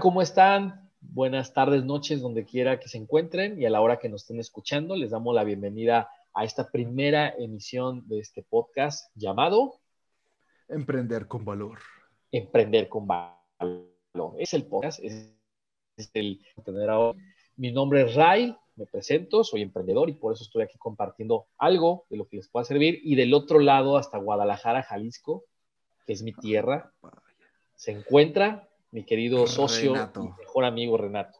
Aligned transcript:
¿cómo 0.00 0.20
están? 0.20 0.90
Buenas 1.00 1.54
tardes, 1.54 1.84
noches, 1.84 2.20
donde 2.20 2.44
quiera 2.44 2.78
que 2.78 2.88
se 2.88 2.98
encuentren 2.98 3.60
y 3.60 3.64
a 3.64 3.70
la 3.70 3.80
hora 3.80 3.98
que 3.98 4.08
nos 4.08 4.22
estén 4.22 4.40
escuchando, 4.40 4.94
les 4.94 5.10
damos 5.10 5.34
la 5.34 5.44
bienvenida 5.44 6.10
a 6.34 6.44
esta 6.44 6.70
primera 6.70 7.30
emisión 7.38 8.06
de 8.06 8.18
este 8.18 8.42
podcast 8.42 9.10
llamado 9.14 9.80
Emprender 10.68 11.26
con 11.28 11.44
Valor. 11.44 11.78
Emprender 12.30 12.88
con 12.88 13.06
Valor. 13.06 14.34
Es 14.38 14.52
el 14.52 14.66
podcast, 14.66 15.00
es, 15.02 15.32
el 16.12 16.40
tener 16.64 16.90
ahora. 16.90 17.18
Mi 17.56 17.72
nombre 17.72 18.02
es 18.02 18.14
Ray, 18.14 18.54
me 18.74 18.86
presento, 18.86 19.44
soy 19.44 19.62
emprendedor 19.62 20.10
y 20.10 20.14
por 20.14 20.34
eso 20.34 20.44
estoy 20.44 20.62
aquí 20.62 20.76
compartiendo 20.76 21.46
algo 21.56 22.04
de 22.10 22.18
lo 22.18 22.26
que 22.26 22.36
les 22.36 22.48
pueda 22.48 22.64
servir. 22.64 23.00
Y 23.02 23.14
del 23.14 23.32
otro 23.32 23.60
lado, 23.60 23.96
hasta 23.96 24.18
Guadalajara, 24.18 24.82
Jalisco, 24.82 25.44
que 26.06 26.12
es 26.12 26.22
mi 26.22 26.34
tierra, 26.34 26.92
se 27.76 27.92
encuentra 27.92 28.68
mi 28.96 29.04
querido 29.04 29.46
socio 29.46 29.94
y 29.94 29.98
mejor 30.40 30.64
amigo 30.64 30.96
Renato. 30.96 31.38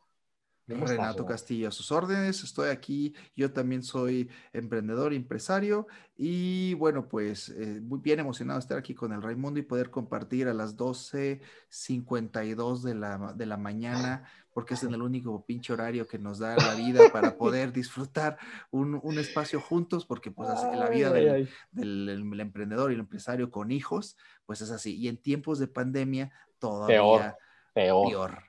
Renato 0.69 1.25
Castillo, 1.25 1.69
a 1.69 1.71
sus 1.71 1.91
órdenes, 1.91 2.43
estoy 2.43 2.69
aquí, 2.69 3.15
yo 3.35 3.51
también 3.51 3.83
soy 3.83 4.29
emprendedor, 4.53 5.15
empresario 5.15 5.87
y 6.19 6.75
bueno, 6.75 7.09
pues 7.09 7.49
eh, 7.49 7.81
muy 7.81 8.01
bien 8.01 8.21
emocionado 8.21 8.59
de 8.59 8.65
estar 8.65 8.77
aquí 8.77 8.95
con 8.95 9.15
el 9.15 9.23
Raimundo 9.23 9.59
y 9.59 9.63
poder 9.63 9.91
compartir 9.91 10.49
a 10.49 10.55
las 10.55 10.77
12.52 10.77 12.83
de 12.83 12.95
la, 12.95 13.33
de 13.35 13.47
la 13.47 13.57
mañana, 13.57 14.29
porque 14.53 14.75
es 14.75 14.83
en 14.83 14.93
el 14.93 15.01
único 15.01 15.47
pinche 15.47 15.73
horario 15.73 16.07
que 16.07 16.19
nos 16.19 16.41
da 16.41 16.57
la 16.57 16.75
vida 16.75 17.05
para 17.11 17.35
poder 17.39 17.73
disfrutar 17.73 18.37
un, 18.71 19.01
un 19.03 19.19
espacio 19.19 19.63
juntos, 19.63 20.05
porque 20.05 20.31
pues 20.31 20.51
la 20.75 20.91
vida 20.91 21.11
del, 21.11 21.49
emprendedor 22.39 22.91
y 22.91 22.97
el 22.97 23.01
empresario 23.01 23.51
con 23.51 23.71
hijos, 23.71 24.19
pues 24.45 24.61
es 24.61 24.71
así. 24.71 24.95
Y 24.97 25.09
en 25.09 25.17
tiempos 25.17 25.59
de 25.59 25.69
pandemia 25.69 26.31
todavía 26.59 26.97
peor. 26.97 27.37
Peor. 27.77 28.43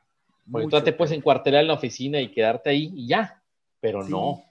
Porque 0.50 0.68
tú 0.70 0.82
te 0.82 0.94
puedes 0.94 1.12
encuartelar 1.12 1.62
en 1.62 1.68
la 1.68 1.74
oficina 1.74 2.22
y 2.22 2.32
quedarte 2.32 2.70
ahí 2.70 2.94
y 2.96 3.08
ya, 3.08 3.44
pero 3.82 4.02
no. 4.02 4.42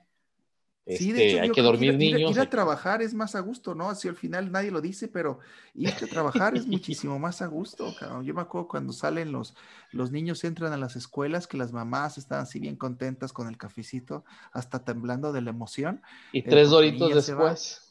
sí, 0.86 1.12
de 1.12 1.30
hecho, 1.30 1.42
hay 1.42 1.50
que 1.50 1.62
dormir 1.62 1.96
niños. 1.96 2.32
Ir, 2.32 2.40
a 2.40 2.50
trabajar 2.50 3.00
es 3.00 3.14
más 3.14 3.34
a 3.34 3.40
gusto, 3.40 3.74
¿no? 3.74 3.88
Así 3.88 4.06
al 4.06 4.16
final 4.16 4.52
nadie 4.52 4.70
lo 4.70 4.82
dice, 4.82 5.08
pero 5.08 5.38
ir 5.72 5.88
a 5.88 6.06
trabajar 6.06 6.54
es 6.54 6.66
muchísimo 6.66 7.18
más 7.18 7.40
a 7.40 7.46
gusto, 7.46 7.94
Yo 8.22 8.34
me 8.34 8.42
acuerdo 8.42 8.68
cuando 8.68 8.92
salen 8.92 9.32
los, 9.32 9.54
los 9.92 10.10
niños, 10.10 10.44
entran 10.44 10.74
a 10.74 10.76
las 10.76 10.94
escuelas, 10.94 11.46
que 11.46 11.56
las 11.56 11.72
mamás 11.72 12.18
están 12.18 12.40
así 12.40 12.60
bien 12.60 12.76
contentas 12.76 13.32
con 13.32 13.48
el 13.48 13.56
cafecito, 13.56 14.26
hasta 14.52 14.84
temblando 14.84 15.32
de 15.32 15.40
la 15.40 15.50
emoción. 15.50 16.02
Y 16.32 16.42
tres 16.42 16.68
doritos 16.68 17.26
después. 17.26 17.85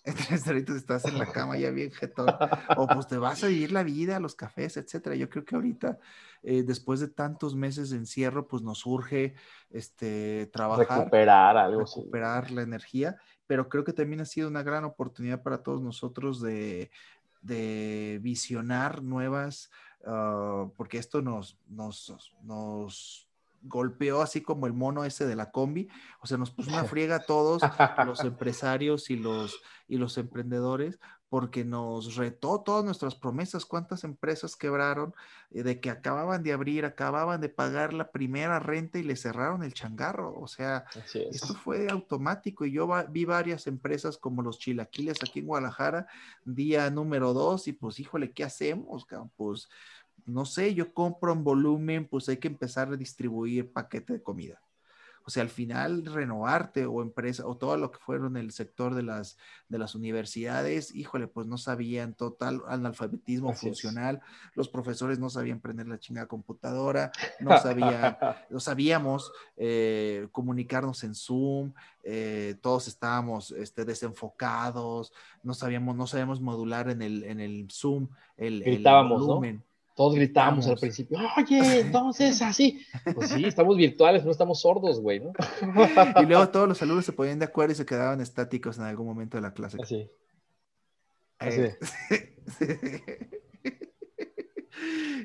Doritos 0.46 0.76
estás 0.76 1.06
en 1.06 1.18
la 1.18 1.26
cama 1.32 1.58
ya 1.58 1.72
bien 1.72 1.92
jetón. 1.92 2.28
o 2.78 2.88
pues 2.88 3.08
te 3.08 3.18
vas 3.18 3.44
a 3.44 3.48
vivir 3.48 3.72
la 3.72 3.84
vida, 3.84 4.20
los 4.20 4.36
cafés, 4.36 4.78
etcétera. 4.78 5.16
Yo 5.16 5.30
creo 5.30 5.46
que 5.46 5.56
ahorita 5.56 6.00
eh, 6.44 6.64
después 6.64 7.00
de 7.00 7.08
tantos 7.08 7.56
meses 7.56 7.90
de 7.90 7.98
encierro, 7.98 8.48
pues 8.48 8.62
nos 8.62 8.86
urge 8.86 9.34
este, 9.72 10.46
trabajar. 10.54 11.00
Recuperar 11.00 11.58
algo. 11.58 11.82
Recuperar 11.82 12.52
la 12.52 12.62
energía, 12.62 13.18
pero 13.48 13.68
creo 13.68 13.84
que 13.84 13.94
también 13.94 14.22
ha 14.22 14.26
sido 14.26 14.48
una 14.48 14.62
gran 14.62 14.84
oportunidad 14.84 15.42
para 15.42 15.64
todos 15.64 15.82
nosotros 15.82 16.42
de, 16.42 16.92
de 17.42 18.20
visionar 18.22 19.02
nuevas, 19.02 19.72
uh, 20.06 20.70
porque 20.76 21.00
esto 21.00 21.22
nos, 21.22 21.58
nos, 21.68 22.34
nos 22.44 23.25
golpeó 23.68 24.22
así 24.22 24.42
como 24.42 24.68
el 24.68 24.74
mono 24.74 25.06
ese 25.06 25.26
de 25.26 25.36
la 25.36 25.52
combi, 25.52 25.90
o 26.22 26.28
sea, 26.28 26.38
nos 26.38 26.52
puso 26.52 26.70
una 26.70 26.84
friega 26.86 27.18
a 27.18 27.26
todos 27.26 27.62
los 28.06 28.20
empresarios 28.24 29.10
y 29.10 29.18
los, 29.18 29.62
y 29.88 29.98
los 29.98 30.18
emprendedores, 30.18 31.00
porque 31.30 31.66
nos 31.66 32.16
retó 32.16 32.62
todas 32.62 32.86
nuestras 32.86 33.16
promesas, 33.16 33.66
cuántas 33.66 34.04
empresas 34.04 34.56
quebraron, 34.56 35.14
eh, 35.52 35.64
de 35.64 35.80
que 35.80 35.90
acababan 35.90 36.44
de 36.44 36.54
abrir, 36.54 36.86
acababan 36.86 37.42
de 37.42 37.50
pagar 37.50 37.94
la 37.94 38.12
primera 38.12 38.60
renta 38.60 39.00
y 39.00 39.04
le 39.04 39.16
cerraron 39.16 39.64
el 39.64 39.74
changarro, 39.74 40.34
o 40.40 40.48
sea, 40.48 40.86
esto 41.14 41.54
fue 41.56 41.90
automático 41.90 42.66
y 42.66 42.72
yo 42.72 42.88
vi 43.10 43.26
varias 43.26 43.68
empresas 43.68 44.18
como 44.18 44.44
los 44.44 44.60
chilaquiles 44.60 45.18
aquí 45.24 45.40
en 45.40 45.48
Guadalajara, 45.48 46.08
día 46.46 46.90
número 46.90 47.34
dos, 47.34 47.68
y 47.68 47.74
pues 47.74 48.00
híjole, 48.00 48.32
¿qué 48.32 48.44
hacemos? 48.44 49.06
Pues 49.36 49.68
no 50.26 50.46
sé, 50.46 50.74
yo 50.74 50.94
compro 50.94 51.34
en 51.34 51.44
volumen, 51.44 52.08
pues 52.08 52.28
hay 52.30 52.38
que 52.38 52.48
empezar 52.48 52.90
a 52.90 52.98
distribuir 52.98 53.72
paquete 53.72 54.14
de 54.14 54.24
comida. 54.24 54.60
O 55.28 55.32
sea, 55.32 55.42
al 55.42 55.50
final 55.50 56.06
renovarte 56.06 56.86
o 56.86 57.02
empresa 57.02 57.48
o 57.48 57.58
todo 57.58 57.76
lo 57.78 57.90
que 57.90 57.98
fueron 57.98 58.38
el 58.38 58.52
sector 58.52 58.94
de 58.94 59.02
las, 59.02 59.40
de 59.70 59.80
las 59.80 59.96
universidades, 59.96 60.94
híjole, 60.94 61.26
pues 61.26 61.48
no 61.48 61.58
sabían 61.58 62.14
total 62.14 62.62
analfabetismo 62.68 63.52
funcional, 63.54 64.22
los 64.54 64.70
profesores 64.70 65.18
no 65.18 65.32
sabían 65.32 65.62
prender 65.62 65.88
la 65.88 65.98
chingada 65.98 66.28
computadora, 66.28 67.12
no 67.40 67.58
sabían, 67.60 68.18
no 68.52 68.60
sabíamos 68.60 69.32
eh, 69.58 70.28
comunicarnos 70.32 71.04
en 71.04 71.16
Zoom, 71.16 71.74
eh, 72.04 72.56
todos 72.62 72.88
estábamos 72.88 73.50
este, 73.50 73.84
desenfocados, 73.84 75.12
no 75.42 75.56
sabíamos, 75.56 75.96
no 75.96 76.06
sabíamos 76.06 76.40
modular 76.40 76.88
en 76.92 77.02
el, 77.02 77.24
en 77.24 77.40
el 77.40 77.68
Zoom 77.72 78.10
el, 78.38 78.62
el 78.62 78.84
volumen. 78.84 79.64
Todos 79.96 80.16
gritábamos 80.16 80.68
al 80.68 80.76
principio, 80.76 81.18
oye, 81.38 81.80
entonces 81.80 82.42
así. 82.42 82.86
Pues 83.16 83.30
sí, 83.30 83.46
estamos 83.46 83.78
virtuales, 83.78 84.26
no 84.26 84.32
estamos 84.32 84.60
sordos, 84.60 85.00
güey, 85.00 85.22
¿no? 85.22 85.32
y 86.22 86.26
luego 86.26 86.50
todos 86.50 86.68
los 86.68 86.82
alumnos 86.82 87.06
se 87.06 87.14
ponían 87.14 87.40
de 87.40 87.46
acuerdo 87.46 87.72
y 87.72 87.76
se 87.76 87.86
quedaban 87.86 88.20
estáticos 88.20 88.78
en 88.78 88.84
algún 88.84 89.08
momento 89.08 89.38
de 89.38 89.42
la 89.42 89.54
clase. 89.54 89.78
Así. 89.82 90.10
Eh, 91.40 91.78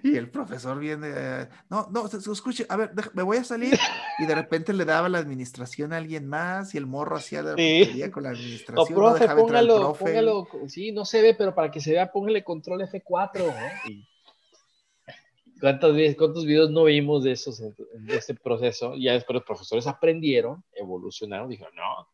y 0.04 0.16
el 0.16 0.30
profesor 0.30 0.78
viene, 0.78 1.48
no, 1.68 1.88
no, 1.90 2.06
escuche, 2.06 2.64
a 2.68 2.76
ver, 2.76 2.92
me 3.14 3.24
voy 3.24 3.38
a 3.38 3.44
salir. 3.44 3.76
Y 4.20 4.26
de 4.26 4.34
repente 4.36 4.72
le 4.72 4.84
daba 4.84 5.08
la 5.08 5.18
administración 5.18 5.92
a 5.92 5.96
alguien 5.96 6.28
más 6.28 6.74
y 6.74 6.78
el 6.78 6.86
morro 6.86 7.16
hacía 7.16 7.42
la 7.42 7.56
sí. 7.56 8.02
con 8.12 8.22
la 8.22 8.30
administración. 8.30 8.86
No, 8.88 8.94
profe, 8.94 9.28
póngalo, 9.28 9.94
póngalo, 9.94 10.46
sí, 10.68 10.92
no 10.92 11.04
se 11.04 11.22
ve, 11.22 11.34
pero 11.34 11.54
para 11.54 11.72
que 11.72 11.80
se 11.80 11.90
vea, 11.90 12.12
póngale 12.12 12.44
control 12.44 12.82
F4. 12.82 13.38
¿no? 13.38 13.90
Y 13.90 14.09
¿Cuántos, 15.60 15.96
¿Cuántos 16.16 16.46
videos 16.46 16.70
no 16.70 16.84
vimos 16.84 17.22
de 17.24 17.32
esos, 17.32 17.60
de 17.60 18.16
este 18.16 18.34
proceso? 18.34 18.94
Y 18.94 19.04
ya 19.04 19.12
después 19.12 19.34
los 19.34 19.44
profesores 19.44 19.86
aprendieron, 19.86 20.64
evolucionaron, 20.72 21.50
dijeron, 21.50 21.74
no, 21.74 22.08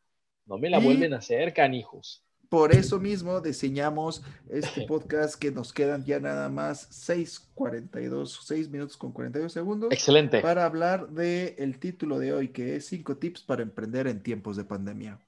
no 0.47 0.59
me 0.59 0.69
la 0.69 0.79
vuelven 0.79 1.15
a 1.15 1.19
hacer, 1.19 1.55
canijos. 1.55 2.25
Por 2.49 2.73
eso 2.73 3.01
mismo 3.01 3.41
diseñamos 3.41 4.23
este 4.49 4.83
podcast 4.89 5.37
que 5.37 5.51
nos 5.51 5.73
quedan 5.73 6.05
ya 6.05 6.21
nada 6.21 6.49
más 6.49 6.91
6.42, 7.09 8.41
6 8.45 8.71
minutos 8.71 8.97
con 8.97 9.13
42 9.13 9.53
segundos. 9.53 9.93
Excelente. 9.93 10.41
Para 10.41 10.65
hablar 10.65 11.09
del 11.11 11.55
el 11.59 11.79
título 11.79 12.19
de 12.19 12.33
hoy, 12.33 12.49
que 12.49 12.77
es 12.77 12.87
5 12.87 13.17
tips 13.17 13.43
para 13.43 13.63
emprender 13.63 14.07
en 14.07 14.23
tiempos 14.23 14.57
de 14.57 14.65
pandemia. 14.65 15.21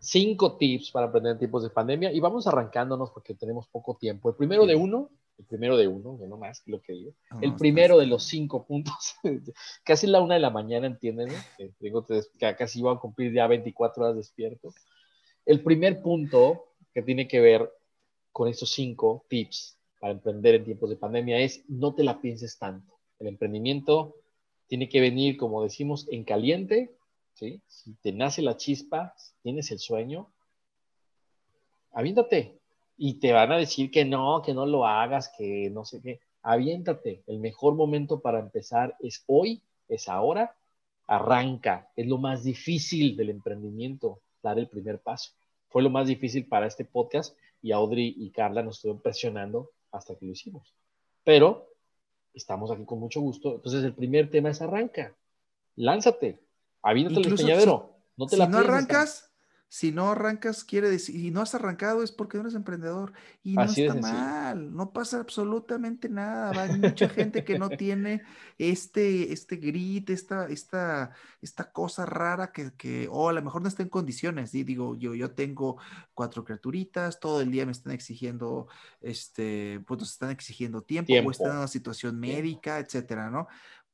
Cinco 0.00 0.56
tips 0.56 0.90
para 0.90 1.06
emprender 1.06 1.32
en 1.32 1.38
tiempos 1.38 1.62
de 1.62 1.70
pandemia 1.70 2.10
y 2.12 2.20
vamos 2.20 2.46
arrancándonos 2.46 3.10
porque 3.10 3.34
tenemos 3.34 3.68
poco 3.68 3.96
tiempo. 3.96 4.30
El 4.30 4.36
primero 4.36 4.66
de 4.66 4.74
uno 4.74 5.10
el 5.40 5.46
primero 5.46 5.76
de 5.78 5.88
uno, 5.88 6.18
no 6.28 6.36
más 6.36 6.62
lo 6.66 6.82
que 6.82 6.92
digo. 6.92 7.12
el 7.40 7.56
primero 7.56 7.98
de 7.98 8.06
los 8.06 8.24
cinco 8.24 8.66
puntos, 8.66 9.14
casi 9.84 10.06
la 10.06 10.20
una 10.20 10.34
de 10.34 10.40
la 10.40 10.50
mañana, 10.50 10.86
entienden, 10.86 11.30
Tengo 11.78 12.04
que 12.04 12.22
casi 12.58 12.80
iba 12.80 12.92
a 12.92 12.98
cumplir 12.98 13.32
ya 13.32 13.46
24 13.46 14.04
horas 14.04 14.16
despierto. 14.16 14.74
El 15.46 15.62
primer 15.62 16.02
punto 16.02 16.74
que 16.92 17.02
tiene 17.02 17.26
que 17.26 17.40
ver 17.40 17.70
con 18.32 18.48
estos 18.48 18.70
cinco 18.70 19.24
tips 19.28 19.78
para 19.98 20.12
emprender 20.12 20.56
en 20.56 20.64
tiempos 20.64 20.90
de 20.90 20.96
pandemia 20.96 21.38
es 21.38 21.64
no 21.68 21.94
te 21.94 22.04
la 22.04 22.20
pienses 22.20 22.58
tanto. 22.58 22.98
El 23.18 23.28
emprendimiento 23.28 24.16
tiene 24.66 24.90
que 24.90 25.00
venir, 25.00 25.38
como 25.38 25.62
decimos, 25.62 26.06
en 26.10 26.24
caliente, 26.24 26.90
Si 27.34 27.94
te 28.02 28.12
nace 28.12 28.42
la 28.42 28.56
chispa, 28.56 29.14
tienes 29.42 29.70
el 29.70 29.78
sueño, 29.78 30.30
aviéntate, 31.92 32.60
y 33.02 33.14
te 33.14 33.32
van 33.32 33.50
a 33.50 33.56
decir 33.56 33.90
que 33.90 34.04
no, 34.04 34.42
que 34.42 34.52
no 34.52 34.66
lo 34.66 34.84
hagas, 34.84 35.32
que 35.38 35.70
no 35.70 35.86
sé 35.86 36.02
qué. 36.02 36.20
Aviéntate. 36.42 37.22
El 37.26 37.38
mejor 37.38 37.74
momento 37.74 38.20
para 38.20 38.40
empezar 38.40 38.94
es 39.00 39.24
hoy, 39.26 39.62
es 39.88 40.06
ahora. 40.06 40.54
Arranca. 41.06 41.90
Es 41.96 42.06
lo 42.06 42.18
más 42.18 42.44
difícil 42.44 43.16
del 43.16 43.30
emprendimiento, 43.30 44.20
dar 44.42 44.58
el 44.58 44.68
primer 44.68 44.98
paso. 44.98 45.30
Fue 45.70 45.82
lo 45.82 45.88
más 45.88 46.08
difícil 46.08 46.46
para 46.46 46.66
este 46.66 46.84
podcast 46.84 47.34
y 47.62 47.72
Audrey 47.72 48.14
y 48.18 48.30
Carla 48.32 48.62
nos 48.62 48.76
estuvieron 48.76 49.00
presionando 49.00 49.70
hasta 49.92 50.14
que 50.14 50.26
lo 50.26 50.32
hicimos. 50.32 50.74
Pero 51.24 51.68
estamos 52.34 52.70
aquí 52.70 52.84
con 52.84 53.00
mucho 53.00 53.22
gusto. 53.22 53.54
Entonces, 53.54 53.82
el 53.82 53.94
primer 53.94 54.28
tema 54.28 54.50
es 54.50 54.60
arranca. 54.60 55.16
Lánzate. 55.76 56.38
Aviéntate 56.82 57.20
el 57.20 57.30
despeñadero. 57.30 57.96
no 58.16 58.26
te 58.26 58.36
la 58.36 58.46
no 58.46 58.58
arrancas, 58.58 59.30
si 59.72 59.92
no 59.92 60.10
arrancas, 60.10 60.64
quiere 60.64 60.90
decir, 60.90 61.14
y 61.14 61.30
no 61.30 61.42
has 61.42 61.54
arrancado 61.54 62.02
es 62.02 62.10
porque 62.10 62.36
no 62.36 62.42
eres 62.42 62.56
emprendedor. 62.56 63.12
Y 63.44 63.54
no 63.54 63.62
está 63.62 63.94
mal, 63.94 64.74
no 64.74 64.92
pasa 64.92 65.20
absolutamente 65.20 66.08
nada. 66.08 66.64
Hay 66.64 66.76
mucha 66.76 67.08
gente 67.08 67.44
que 67.44 67.56
no 67.56 67.70
tiene 67.70 68.22
este, 68.58 69.32
este 69.32 69.56
grit, 69.58 70.10
esta, 70.10 70.48
esta, 70.48 71.12
esta 71.40 71.70
cosa 71.70 72.04
rara 72.04 72.50
que, 72.50 72.72
que, 72.72 73.06
o 73.12 73.28
a 73.28 73.32
lo 73.32 73.42
mejor 73.42 73.62
no 73.62 73.68
está 73.68 73.84
en 73.84 73.90
condiciones. 73.90 74.52
Y 74.56 74.64
digo, 74.64 74.96
yo, 74.96 75.14
yo 75.14 75.30
tengo 75.30 75.76
cuatro 76.14 76.44
criaturitas, 76.44 77.20
todo 77.20 77.40
el 77.40 77.52
día 77.52 77.64
me 77.64 77.70
están 77.70 77.92
exigiendo, 77.92 78.66
este, 79.00 79.84
pues 79.86 80.00
nos 80.00 80.10
están 80.10 80.30
exigiendo 80.30 80.82
tiempo, 80.82 81.12
o 81.12 81.30
están 81.30 81.52
en 81.52 81.58
una 81.58 81.68
situación 81.68 82.18
médica, 82.18 82.80
etcétera, 82.80 83.30
¿no? 83.30 83.46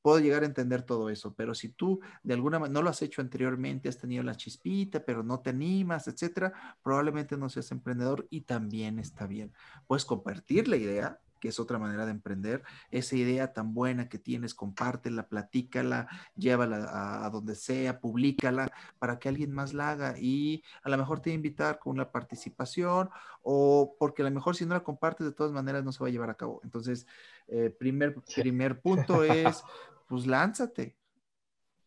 Puedo 0.06 0.20
llegar 0.20 0.44
a 0.44 0.47
entender 0.47 0.85
todo 0.85 1.11
eso, 1.11 1.35
pero 1.35 1.53
si 1.53 1.70
tú 1.70 1.99
de 2.23 2.35
alguna 2.35 2.61
manera 2.61 2.75
no 2.75 2.82
lo 2.82 2.91
has 2.91 3.03
hecho 3.03 3.23
anteriormente, 3.23 3.88
has 3.88 3.99
tenido 3.99 4.23
la 4.23 4.37
chispita, 4.37 5.05
pero 5.05 5.25
no 5.25 5.41
te 5.41 5.50
animas, 5.50 6.06
etcétera, 6.06 6.53
probablemente 6.81 7.37
no 7.37 7.49
seas 7.49 7.73
emprendedor 7.73 8.25
y 8.31 8.43
también 8.43 9.00
está 9.00 9.26
bien. 9.26 9.53
Puedes 9.88 10.05
compartir 10.05 10.69
la 10.69 10.76
idea, 10.76 11.19
que 11.41 11.49
es 11.49 11.58
otra 11.58 11.81
manera 11.81 12.05
de 12.05 12.12
emprender. 12.12 12.62
Esa 12.93 13.17
idea 13.17 13.53
tan 13.53 13.75
buena 13.75 14.08
que 14.08 14.20
tienes, 14.20 14.55
compártela, 14.55 15.26
platícala, 15.26 16.06
llévala 16.37 17.25
a, 17.25 17.29
donde 17.31 17.56
sea, 17.56 17.99
públicala 17.99 18.70
para 19.00 19.19
que 19.19 19.29
alguien 19.29 19.50
más 19.50 19.75
la 19.75 19.91
haga 19.91 20.14
y 20.20 20.62
a 20.85 20.88
lo 20.88 20.99
mejor 20.99 21.19
te 21.19 21.31
va 21.31 21.32
a 21.32 21.35
invitar 21.35 21.81
con 21.81 21.94
una 21.94 22.12
participación 22.12 23.11
o 23.43 23.97
porque 23.99 24.23
a 24.23 24.26
lo 24.26 24.31
mejor 24.31 24.55
si 24.55 24.67
no 24.67 24.75
la 24.75 24.85
compartes 24.85 25.26
de 25.26 25.32
todas 25.32 25.52
maneras 25.52 25.82
no 25.82 25.91
se 25.91 25.99
va 25.99 26.06
a 26.06 26.12
llevar 26.12 26.31
a 26.31 26.37
cabo. 26.37 26.61
Entonces, 26.62 27.09
eh, 27.49 27.75
primer, 27.76 28.14
primer 28.35 28.81
punto 28.81 29.25
es, 29.25 29.64
pues 30.08 30.26
lánzate. 30.26 30.97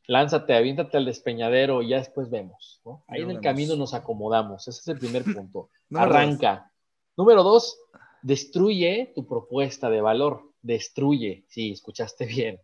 Lánzate, 0.07 0.56
aviéntate 0.56 0.98
al 0.98 1.06
despeñadero 1.06 1.81
y 1.81 1.89
ya 1.89 1.98
después 1.98 2.30
vemos. 2.30 2.81
Ahí 3.07 3.21
en 3.21 3.30
el 3.31 3.42
camino 3.42 3.75
nos 3.75 3.94
acomodamos. 3.94 4.68
Ese 4.68 4.80
es 4.80 4.88
el 4.88 4.98
primer 4.98 5.24
punto. 5.36 5.69
Arranca. 5.94 6.71
Número 7.16 7.44
dos, 7.44 7.77
destruye 8.21 9.12
tu 9.13 9.27
propuesta 9.27 9.89
de 9.89 10.01
valor. 10.01 10.51
Destruye, 10.62 11.45
sí, 11.48 11.71
escuchaste 11.71 12.25
bien. 12.25 12.60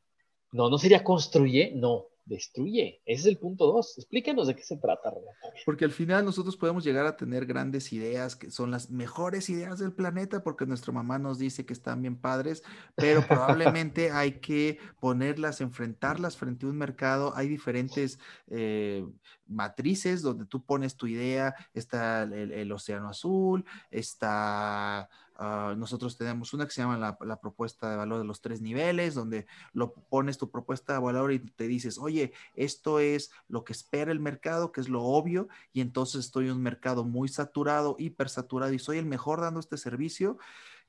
No, 0.52 0.70
no 0.70 0.78
sería 0.78 1.04
construye, 1.04 1.72
no, 1.76 2.06
destruye. 2.26 3.02
Ese 3.06 3.22
es 3.22 3.26
el 3.28 3.38
punto 3.38 3.68
dos. 3.68 3.98
Explícanos 3.98 4.48
de 4.48 4.56
qué 4.56 4.64
se 4.64 4.78
trata, 4.78 5.14
Porque 5.66 5.86
al 5.86 5.92
final 5.92 6.26
nosotros 6.26 6.58
podemos 6.58 6.84
llegar 6.84 7.06
a 7.06 7.16
tener 7.16 7.46
grandes 7.46 7.94
ideas 7.94 8.36
que 8.36 8.52
son 8.52 8.72
las 8.72 8.90
mejores 8.90 9.50
ideas 9.50 9.80
del 9.80 9.94
planeta 9.94 10.44
porque 10.44 10.66
nuestra 10.66 10.92
mamá 10.92 11.20
nos 11.20 11.38
dice 11.38 11.66
que 11.66 11.74
están 11.74 12.02
bien 12.02 12.16
padres, 12.16 12.64
pero 12.96 13.22
probablemente 13.28 14.12
hay 14.12 14.40
que 14.40 14.80
ponerlas, 15.00 15.62
enfrentarlas 15.62 16.38
frente 16.38 16.66
a 16.66 16.70
un 16.70 16.78
mercado. 16.78 17.34
Hay 17.36 17.48
diferentes 17.48 18.20
eh, 18.48 19.06
matrices 19.48 20.22
donde 20.22 20.46
tú 20.46 20.64
pones 20.64 20.96
tu 20.96 21.08
idea. 21.08 21.56
Está 21.74 22.24
el 22.24 22.72
océano 22.72 23.10
azul, 23.10 23.66
está 23.92 25.10
Ah, 25.38 25.76
nosotros 25.78 26.18
tenemos 26.18 26.54
una 26.54 26.66
que 26.66 26.72
se 26.72 26.82
llama 26.82 26.98
la, 26.98 27.40
propuesta 27.42 27.90
de 27.90 27.98
valor 27.98 28.20
de 28.20 28.26
los 28.26 28.42
tres 28.42 28.62
niveles, 28.62 29.16
donde 29.16 29.46
lo 29.74 29.94
pones 29.94 30.38
tu 30.38 30.50
propuesta 30.50 30.94
de 30.94 31.00
valor 31.00 31.34
y 31.34 31.40
te 31.40 31.68
dices, 31.68 31.98
oye, 31.98 32.32
esto 32.56 33.00
es 33.00 33.32
lo 33.50 33.66
que 33.66 33.74
espera 33.74 34.12
el 34.14 34.22
mercado, 34.22 34.72
que 34.72 34.80
es 34.80 34.88
lo 34.88 35.04
obvio, 35.04 35.50
y 35.74 35.82
entonces 35.82 36.26
estoy 36.26 36.46
en 36.46 36.54
un 36.54 36.62
mercado 36.62 37.04
muy 37.04 37.28
saturado, 37.28 37.98
hipersaturado, 38.00 38.72
y 38.74 38.80
soy 38.80 38.98
el 38.98 39.06
mejor 39.06 39.42
dando 39.42 39.60
este 39.60 39.78
servicio. 39.78 40.38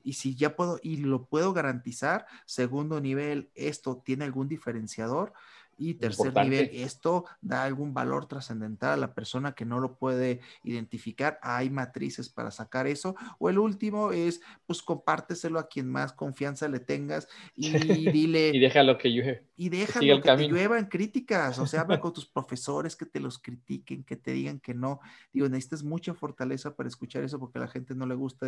Y 0.03 0.13
si 0.13 0.35
ya 0.35 0.55
puedo, 0.55 0.79
y 0.81 0.97
lo 0.97 1.25
puedo 1.25 1.51
garantizar, 1.51 2.25
segundo 2.45 3.01
nivel, 3.01 3.49
esto 3.55 4.01
tiene 4.05 4.23
algún 4.23 4.47
diferenciador, 4.47 5.33
y 5.77 5.95
tercer 5.95 6.33
nivel, 6.33 6.69
esto 6.73 7.25
da 7.41 7.63
algún 7.63 7.93
valor 7.93 8.27
trascendental 8.27 8.91
a 8.91 8.97
la 8.97 9.13
persona 9.13 9.53
que 9.53 9.65
no 9.65 9.79
lo 9.79 9.97
puede 9.97 10.41
identificar. 10.63 11.39
Hay 11.41 11.69
matrices 11.69 12.29
para 12.29 12.51
sacar 12.51 12.87
eso. 12.87 13.15
O 13.39 13.49
el 13.49 13.59
último 13.59 14.11
es, 14.11 14.41
pues 14.65 14.81
compárteselo 14.81 15.59
a 15.59 15.67
quien 15.67 15.87
más 15.89 16.13
confianza 16.13 16.67
le 16.67 16.79
tengas 16.79 17.27
y 17.55 18.11
dile. 18.11 18.51
y 18.53 18.59
déjalo 18.59 18.97
que 18.97 19.09
llueve. 19.09 19.46
Y 19.59 19.69
déjalo 19.69 20.21
que, 20.21 20.35
te 20.35 20.47
lluevan 20.47 20.85
críticas. 20.85 21.57
O 21.57 21.65
sea, 21.65 21.81
habla 21.81 21.99
con 21.99 22.13
tus 22.13 22.27
profesores 22.27 22.95
que 22.95 23.07
te 23.07 23.19
los 23.19 23.39
critiquen, 23.39 24.03
que 24.03 24.15
te 24.15 24.31
digan 24.31 24.59
que 24.59 24.75
no. 24.75 24.99
Digo, 25.33 25.49
necesitas 25.49 25.83
mucha 25.83 26.13
fortaleza 26.13 26.75
para 26.75 26.87
escuchar 26.87 27.23
eso 27.23 27.39
porque 27.39 27.57
a 27.57 27.61
la 27.61 27.67
gente 27.67 27.95
no 27.95 28.05
le 28.05 28.13
gusta 28.13 28.47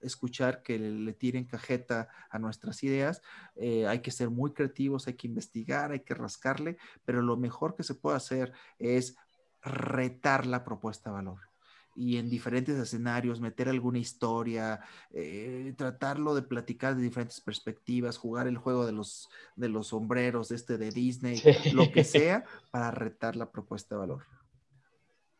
escuchar 0.00 0.62
que 0.62 0.78
le, 0.78 1.12
tiren 1.12 1.44
cajeta 1.44 2.08
a 2.30 2.38
nuestras 2.40 2.82
ideas. 2.82 3.22
Eh, 3.54 3.86
hay 3.86 4.00
que 4.00 4.10
ser 4.10 4.28
muy 4.28 4.52
creativos, 4.52 5.06
hay 5.06 5.14
que 5.14 5.28
investigar, 5.28 5.92
hay 5.92 6.00
que 6.00 6.14
rascar 6.14 6.50
pero 7.04 7.22
lo 7.22 7.36
mejor 7.36 7.76
que 7.76 7.84
se 7.84 7.94
puede 7.94 8.16
hacer 8.16 8.52
es 8.78 9.16
retar 9.62 10.46
la 10.46 10.64
propuesta 10.64 11.10
de 11.10 11.14
valor 11.14 11.49
y 11.94 12.16
en 12.16 12.30
diferentes 12.30 12.76
escenarios, 12.76 13.40
meter 13.40 13.68
alguna 13.68 13.98
historia, 13.98 14.80
eh, 15.12 15.74
tratarlo 15.76 16.34
de 16.34 16.42
platicar 16.42 16.96
de 16.96 17.02
diferentes 17.02 17.40
perspectivas, 17.40 18.16
jugar 18.16 18.46
el 18.46 18.58
juego 18.58 18.86
de 18.86 18.92
los, 18.92 19.28
de 19.56 19.68
los 19.68 19.88
sombreros, 19.88 20.50
este 20.50 20.78
de 20.78 20.90
Disney, 20.90 21.42
lo 21.72 21.90
que 21.90 22.04
sea, 22.04 22.44
para 22.70 22.90
retar 22.90 23.36
la 23.36 23.50
propuesta 23.50 23.94
de 23.94 24.00
valor. 24.00 24.22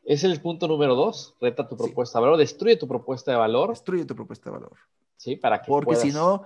Es 0.05 0.25
el 0.25 0.41
punto 0.41 0.67
número 0.67 0.94
dos, 0.94 1.35
reta 1.41 1.69
tu 1.69 1.76
propuesta 1.76 2.19
de 2.19 2.25
valor, 2.25 2.38
destruye 2.38 2.76
tu 2.76 2.88
propuesta 2.88 3.31
de 3.31 3.37
valor. 3.37 3.70
Destruye 3.70 4.05
tu 4.05 4.17
propuesta 4.17 4.50
de 4.50 4.56
valor. 4.56 4.76
¿sí? 5.20 5.37
Para 5.37 5.61
que 5.61 5.69
Porque 5.69 5.97
si 5.97 6.12
no, 6.12 6.44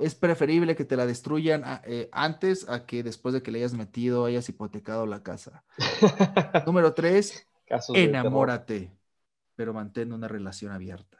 es 0.00 0.14
preferible 0.14 0.74
que 0.74 0.86
te 0.86 0.96
la 0.96 1.04
destruyan 1.04 1.62
eh, 1.84 2.08
antes 2.10 2.66
a 2.68 2.86
que 2.86 3.02
después 3.02 3.34
de 3.34 3.42
que 3.42 3.50
le 3.50 3.58
hayas 3.58 3.74
metido, 3.74 4.24
hayas 4.24 4.48
hipotecado 4.48 5.04
la 5.04 5.22
casa. 5.22 5.62
Número 6.66 6.94
tres, 6.94 7.46
enamórate, 7.92 8.90
pero 9.56 9.74
mantén 9.74 10.12
una 10.12 10.28
relación 10.28 10.72
abierta. 10.72 11.18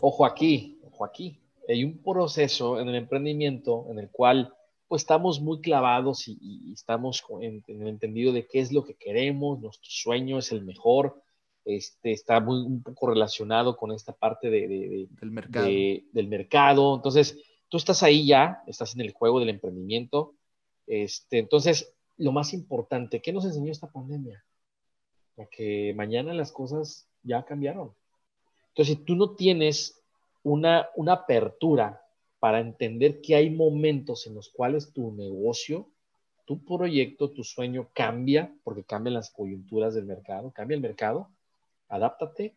Ojo 0.00 0.26
aquí, 0.26 0.80
ojo 0.84 1.04
aquí. 1.04 1.40
Hay 1.68 1.84
un 1.84 1.98
proceso 2.02 2.78
en 2.80 2.88
el 2.88 2.94
emprendimiento 2.94 3.86
en 3.90 3.98
el 3.98 4.10
cual 4.10 4.52
pues 4.88 5.02
estamos 5.02 5.40
muy 5.40 5.60
clavados 5.60 6.28
y, 6.28 6.72
estamos 6.72 7.24
en, 7.40 7.64
en, 7.66 7.82
el 7.82 7.88
entendido 7.88 8.32
de 8.32 8.46
qué 8.46 8.60
es 8.60 8.72
lo 8.72 8.84
que 8.84 8.94
queremos, 8.94 9.58
nuestro 9.60 9.90
sueño 9.90 10.38
es 10.38 10.52
el 10.52 10.64
mejor, 10.64 11.20
este, 11.66 12.12
está 12.12 12.38
muy, 12.38 12.60
un 12.60 12.80
poco 12.80 13.08
relacionado 13.08 13.76
con 13.76 13.90
esta 13.90 14.12
parte 14.12 14.48
de, 14.48 15.08
del, 15.20 15.30
mercado. 15.32 15.66
del 15.66 16.28
mercado. 16.28 16.94
Entonces, 16.94 17.42
tú 17.68 17.76
estás 17.76 18.04
ahí 18.04 18.24
ya, 18.24 18.62
estás 18.68 18.94
en 18.94 19.00
el 19.00 19.12
juego 19.12 19.40
del 19.40 19.48
emprendimiento. 19.48 20.36
Este, 20.86 21.38
entonces, 21.38 21.92
lo 22.18 22.30
más 22.30 22.54
importante, 22.54 23.20
¿qué 23.20 23.32
nos 23.32 23.44
enseñó 23.44 23.72
esta 23.72 23.90
pandemia? 23.90 24.42
que 25.50 25.92
mañana 25.94 26.32
las 26.32 26.50
cosas 26.50 27.10
ya 27.26 27.44
cambiaron. 27.44 27.92
Entonces, 28.68 28.96
si 28.96 29.04
tú 29.04 29.16
no 29.16 29.34
tienes 29.34 30.02
una, 30.42 30.88
una 30.94 31.12
apertura 31.14 32.02
para 32.38 32.60
entender 32.60 33.20
que 33.20 33.34
hay 33.34 33.50
momentos 33.50 34.26
en 34.26 34.34
los 34.34 34.50
cuales 34.50 34.92
tu 34.92 35.12
negocio, 35.12 35.88
tu 36.44 36.64
proyecto, 36.64 37.30
tu 37.30 37.42
sueño 37.42 37.88
cambia, 37.92 38.54
porque 38.62 38.84
cambian 38.84 39.14
las 39.14 39.30
coyunturas 39.30 39.94
del 39.94 40.06
mercado, 40.06 40.52
cambia 40.52 40.76
el 40.76 40.80
mercado, 40.80 41.28
adáptate, 41.88 42.54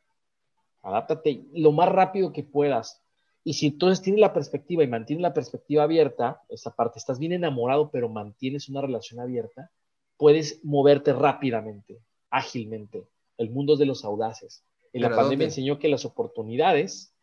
adáptate 0.84 1.44
lo 1.54 1.72
más 1.72 1.90
rápido 1.90 2.32
que 2.32 2.44
puedas. 2.44 3.02
Y 3.44 3.54
si 3.54 3.68
entonces 3.68 4.04
tienes 4.04 4.22
la 4.22 4.34
perspectiva 4.34 4.84
y 4.84 4.88
mantienes 4.88 5.24
la 5.24 5.34
perspectiva 5.34 5.84
abierta, 5.84 6.42
esa 6.50 6.76
parte, 6.76 7.00
estás 7.00 7.18
bien 7.18 7.32
enamorado, 7.32 7.90
pero 7.90 8.10
mantienes 8.10 8.70
una 8.70 8.82
relación 8.82 9.20
abierta, 9.20 9.72
puedes 10.18 10.64
moverte 10.64 11.14
rápidamente, 11.14 12.00
ágilmente. 12.30 13.08
El 13.40 13.50
mundo 13.50 13.74
es 13.74 13.80
de 13.80 13.86
los 13.86 14.04
audaces. 14.04 14.64
Y 14.92 15.00
la 15.00 15.16
pandemia 15.16 15.46
enseñó 15.46 15.80
que 15.80 15.88
las 15.88 16.04
oportunidades 16.04 17.14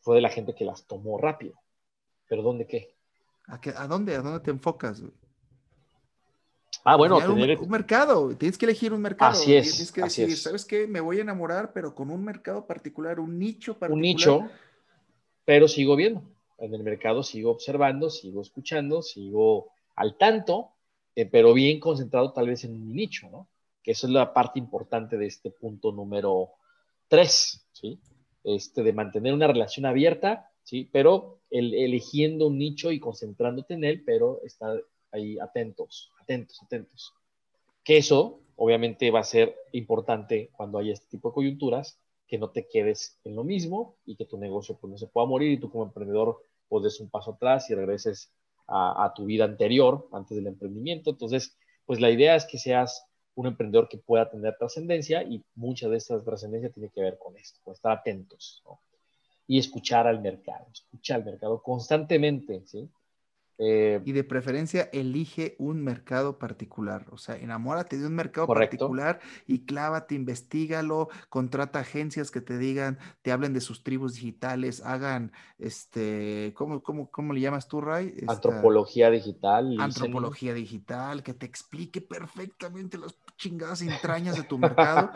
fue 0.00 0.16
de 0.16 0.22
la 0.22 0.30
gente 0.30 0.54
que 0.54 0.64
las 0.64 0.86
tomó 0.86 1.18
rápido. 1.18 1.54
¿Pero 2.28 2.42
dónde 2.42 2.66
qué? 2.66 2.96
¿A, 3.46 3.60
qué, 3.60 3.70
a 3.76 3.86
dónde? 3.86 4.16
¿A 4.16 4.22
dónde 4.22 4.40
te 4.40 4.50
enfocas? 4.50 5.02
Ah, 6.82 6.96
bueno, 6.96 7.18
un, 7.18 7.68
mercado, 7.68 8.34
tienes 8.36 8.56
que 8.56 8.64
elegir 8.64 8.94
un 8.94 9.02
mercado. 9.02 9.32
Así 9.32 9.54
es. 9.54 9.72
Tienes 9.72 9.92
que 9.92 10.02
decir, 10.02 10.36
¿sabes 10.36 10.64
qué? 10.64 10.86
Me 10.86 11.00
voy 11.00 11.18
a 11.18 11.22
enamorar, 11.22 11.72
pero 11.74 11.94
con 11.94 12.10
un 12.10 12.24
mercado 12.24 12.66
particular, 12.66 13.20
un 13.20 13.38
nicho 13.38 13.74
particular. 13.74 13.92
Un 13.92 14.00
nicho, 14.00 14.48
pero 15.44 15.68
sigo 15.68 15.94
viendo. 15.96 16.22
En 16.56 16.72
el 16.74 16.82
mercado 16.82 17.22
sigo 17.22 17.50
observando, 17.50 18.08
sigo 18.08 18.40
escuchando, 18.40 19.02
sigo 19.02 19.72
al 19.94 20.16
tanto, 20.16 20.70
eh, 21.14 21.26
pero 21.26 21.52
bien 21.52 21.80
concentrado 21.80 22.32
tal 22.32 22.46
vez 22.46 22.64
en 22.64 22.72
un 22.72 22.94
nicho, 22.94 23.28
¿no? 23.30 23.48
Que 23.88 23.92
eso 23.92 24.06
es 24.06 24.12
la 24.12 24.34
parte 24.34 24.58
importante 24.58 25.16
de 25.16 25.24
este 25.24 25.50
punto 25.50 25.92
número 25.92 26.50
tres, 27.08 27.66
¿sí? 27.72 27.98
Este, 28.44 28.82
de 28.82 28.92
mantener 28.92 29.32
una 29.32 29.46
relación 29.46 29.86
abierta, 29.86 30.50
¿sí? 30.62 30.90
Pero 30.92 31.40
el, 31.48 31.72
eligiendo 31.72 32.48
un 32.48 32.58
nicho 32.58 32.92
y 32.92 33.00
concentrándote 33.00 33.72
en 33.72 33.84
él, 33.84 34.02
pero 34.04 34.42
está 34.44 34.76
ahí 35.10 35.38
atentos, 35.38 36.12
atentos, 36.20 36.62
atentos. 36.62 37.14
Que 37.82 37.96
eso 37.96 38.42
obviamente 38.56 39.10
va 39.10 39.20
a 39.20 39.24
ser 39.24 39.56
importante 39.72 40.50
cuando 40.52 40.76
haya 40.76 40.92
este 40.92 41.08
tipo 41.08 41.30
de 41.30 41.36
coyunturas, 41.36 41.98
que 42.26 42.36
no 42.36 42.50
te 42.50 42.68
quedes 42.68 43.18
en 43.24 43.36
lo 43.36 43.42
mismo 43.42 43.96
y 44.04 44.16
que 44.16 44.26
tu 44.26 44.36
negocio 44.36 44.76
pues, 44.78 44.90
no 44.90 44.98
se 44.98 45.06
pueda 45.06 45.26
morir 45.26 45.50
y 45.50 45.58
tú 45.58 45.70
como 45.70 45.84
emprendedor 45.84 46.42
pues 46.68 46.84
des 46.84 47.00
un 47.00 47.08
paso 47.08 47.30
atrás 47.30 47.70
y 47.70 47.74
regreses 47.74 48.34
a, 48.66 49.14
tu 49.16 49.24
vida 49.24 49.46
anterior, 49.46 50.10
antes 50.12 50.36
del 50.36 50.46
emprendimiento. 50.46 51.08
Entonces, 51.08 51.56
pues 51.86 52.00
la 52.00 52.10
idea 52.10 52.36
es 52.36 52.44
que 52.44 52.58
seas 52.58 53.07
un 53.38 53.46
emprendedor 53.46 53.88
que 53.88 53.98
pueda 53.98 54.28
tener 54.28 54.56
trascendencia 54.58 55.22
y 55.22 55.44
mucha 55.54 55.88
de 55.88 55.96
esta 55.96 56.20
trascendencia 56.24 56.70
tiene 56.70 56.88
que 56.88 57.00
ver 57.00 57.18
con 57.18 57.36
esto, 57.36 57.60
con 57.62 57.72
estar 57.72 57.92
atentos 57.92 58.64
y 59.46 59.60
escuchar 59.60 60.08
al 60.08 60.20
mercado, 60.20 60.66
escuchar 60.72 61.18
al 61.20 61.24
mercado 61.24 61.62
constantemente, 61.62 62.66
¿sí? 62.66 62.90
Eh, 63.60 64.00
y 64.04 64.12
de 64.12 64.22
preferencia 64.22 64.88
elige 64.92 65.56
un 65.58 65.82
mercado 65.82 66.38
particular, 66.38 67.06
o 67.10 67.18
sea, 67.18 67.36
enamórate 67.36 67.98
de 67.98 68.06
un 68.06 68.14
mercado 68.14 68.46
particular 68.46 69.18
y 69.48 69.64
clávate, 69.64 70.14
investigalo, 70.14 71.08
contrata 71.28 71.80
agencias 71.80 72.30
que 72.30 72.40
te 72.40 72.56
digan, 72.56 72.98
te 73.22 73.32
hablen 73.32 73.54
de 73.54 73.60
sus 73.60 73.82
tribus 73.82 74.14
digitales, 74.14 74.80
hagan, 74.84 75.32
este, 75.58 76.52
¿cómo, 76.54 76.84
cómo, 76.84 77.10
cómo 77.10 77.32
le 77.32 77.40
llamas 77.40 77.66
tú, 77.66 77.80
Ray? 77.80 78.14
antropología 78.28 79.10
digital. 79.10 79.76
Antropología 79.80 80.54
digital, 80.54 81.24
que 81.24 81.34
te 81.34 81.46
explique 81.46 82.00
perfectamente 82.00 82.96
las 82.96 83.16
chingadas 83.36 83.82
entrañas 83.82 84.36
de 84.36 84.44
tu 84.44 84.58
mercado. 84.58 85.10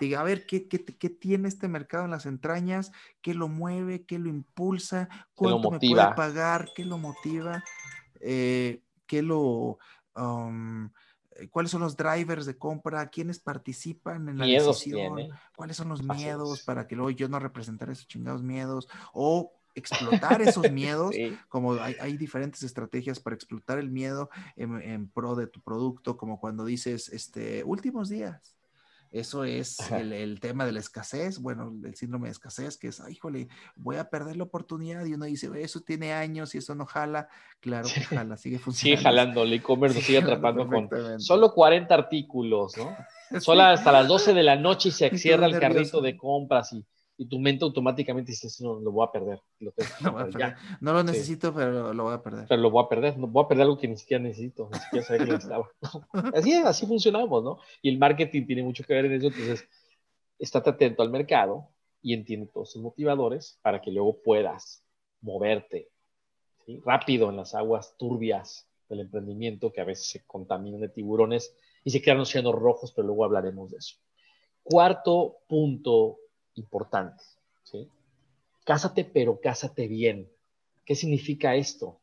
diga, 0.00 0.20
a 0.20 0.24
ver, 0.24 0.44
¿qué, 0.44 0.68
¿qué, 0.68 0.84
qué, 0.84 1.08
tiene 1.08 1.48
este 1.48 1.68
mercado 1.68 2.04
en 2.04 2.10
las 2.10 2.26
entrañas? 2.26 2.92
¿Qué 3.22 3.32
lo 3.32 3.48
mueve? 3.48 4.04
¿Qué 4.04 4.18
lo 4.18 4.28
impulsa? 4.28 5.08
¿Cuánto 5.36 5.70
me 5.70 5.78
puede 5.78 6.14
pagar? 6.14 6.70
¿Qué 6.74 6.84
lo 6.84 6.98
motiva? 6.98 7.62
eh, 8.20 8.82
qué 9.06 9.22
lo, 9.22 9.78
um, 10.16 10.86
eh, 11.36 11.48
cuáles 11.50 11.70
son 11.70 11.82
los 11.82 11.96
drivers 11.96 12.46
de 12.46 12.56
compra, 12.56 13.08
quiénes 13.08 13.38
participan 13.38 14.28
en 14.28 14.38
la 14.38 14.46
decisión, 14.46 15.28
cuáles 15.54 15.76
son 15.76 15.88
los 15.88 16.02
miedos 16.02 16.62
para 16.62 16.86
que 16.86 16.96
luego 16.96 17.10
yo 17.10 17.28
no 17.28 17.38
representar 17.38 17.90
esos 17.90 18.08
chingados 18.08 18.42
miedos 18.42 18.88
o 19.12 19.52
explotar 19.74 20.40
esos 20.40 20.70
miedos, 20.72 21.14
como 21.48 21.74
hay, 21.74 22.16
diferentes 22.16 22.62
estrategias 22.62 23.20
para 23.20 23.36
explotar 23.36 23.78
el 23.78 23.90
miedo 23.90 24.30
en, 24.56 24.80
en, 24.80 25.08
pro 25.08 25.34
de 25.34 25.46
tu 25.46 25.60
producto, 25.60 26.16
como 26.16 26.40
cuando 26.40 26.64
dices, 26.64 27.10
este, 27.10 27.62
últimos 27.64 28.08
días, 28.08 28.55
eso 29.18 29.44
es 29.44 29.78
el, 29.90 30.38
tema 30.40 30.66
de 30.66 30.72
la 30.72 30.80
escasez, 30.80 31.38
bueno, 31.38 31.72
el 31.84 31.94
síndrome 31.94 32.28
de 32.28 32.32
escasez, 32.32 32.76
que 32.76 32.88
es, 32.88 33.00
ay, 33.00 33.14
híjole, 33.14 33.48
voy 33.74 33.96
a 33.96 34.10
perder 34.10 34.36
la 34.36 34.44
oportunidad. 34.44 35.04
Y 35.04 35.14
uno 35.14 35.24
dice, 35.24 35.50
eso 35.60 35.80
tiene 35.80 36.12
años 36.12 36.54
y 36.54 36.58
eso 36.58 36.74
no 36.74 36.86
jala. 36.86 37.28
Claro 37.60 37.88
que 37.92 38.00
jala, 38.02 38.36
sigue 38.36 38.58
funcionando. 38.58 38.76
Sigue 38.76 38.96
jalando, 38.96 39.42
el 39.42 39.52
e-commerce 39.54 40.00
sigue 40.00 40.18
atrapando 40.18 40.66
con 40.66 40.88
solo 41.20 41.52
40 41.52 41.94
artículos, 41.94 42.76
¿no? 42.76 42.96
Solo 43.40 43.62
hasta 43.62 43.90
las 43.90 44.06
12 44.06 44.34
de 44.34 44.42
la 44.44 44.54
noche 44.54 44.90
y 44.90 44.92
se 44.92 45.16
cierra 45.18 45.46
el 45.46 45.58
carrito 45.58 46.00
de 46.00 46.16
compras 46.16 46.72
y 46.72 46.84
y 47.18 47.26
tu 47.26 47.38
mente 47.38 47.64
automáticamente 47.64 48.32
dice, 48.32 48.48
no, 48.62 48.78
lo 48.78 48.92
voy 48.92 49.06
a 49.06 49.10
perder. 49.10 49.40
no, 50.80 50.92
lo 50.92 51.02
necesito, 51.02 51.54
pero 51.54 51.94
lo, 51.94 52.04
voy 52.04 52.14
a 52.14 52.22
perder. 52.22 52.46
Pero 52.48 52.60
lo 52.60 52.70
voy 52.70 52.84
a 52.84 52.88
perder, 52.88 53.18
no, 53.18 53.26
voy 53.26 53.44
a 53.44 53.48
perder 53.48 53.62
algo 53.62 53.78
que 53.78 53.88
ni 53.88 53.96
siquiera 53.96 54.22
necesito, 54.22 54.68
ni 54.72 54.78
siquiera 54.78 55.06
sabía 55.06 55.24
que 55.24 55.32
necesitaba. 55.32 55.70
así 56.34 56.52
es, 56.52 56.64
así 56.64 56.86
funcionamos, 56.86 57.42
¿no? 57.42 57.58
Y 57.80 57.88
el 57.88 57.98
marketing 57.98 58.46
tiene 58.46 58.62
mucho 58.62 58.84
que 58.84 58.94
ver 58.94 59.06
en 59.06 59.14
eso, 59.14 59.28
entonces, 59.28 59.66
estate 60.38 60.70
atento 60.70 61.02
al 61.02 61.10
mercado 61.10 61.68
y 62.02 62.12
entiende 62.12 62.48
todos 62.52 62.72
sus 62.72 62.82
motivadores 62.82 63.58
para 63.62 63.80
que 63.80 63.90
luego 63.90 64.20
puedas 64.22 64.84
moverte 65.22 65.88
rápido 66.84 67.30
en 67.30 67.36
las 67.36 67.54
aguas 67.54 67.96
turbias 67.96 68.68
del 68.88 69.00
emprendimiento 69.00 69.72
que 69.72 69.80
a 69.80 69.84
veces 69.84 70.08
se 70.08 70.24
contaminan 70.26 70.80
de 70.80 70.88
tiburones 70.88 71.54
y 71.82 71.90
se 71.90 72.02
crean 72.02 72.20
océanos 72.20 72.54
rojos, 72.54 72.92
pero 72.94 73.06
luego 73.06 73.24
hablaremos 73.24 73.70
de 73.70 73.78
eso. 73.78 73.96
Cuarto 74.62 75.38
punto 75.48 76.18
importante. 76.56 77.22
¿sí? 77.62 77.88
Cásate, 78.64 79.04
pero 79.04 79.40
cásate 79.40 79.86
bien. 79.86 80.28
¿Qué 80.84 80.94
significa 80.94 81.54
esto? 81.54 82.00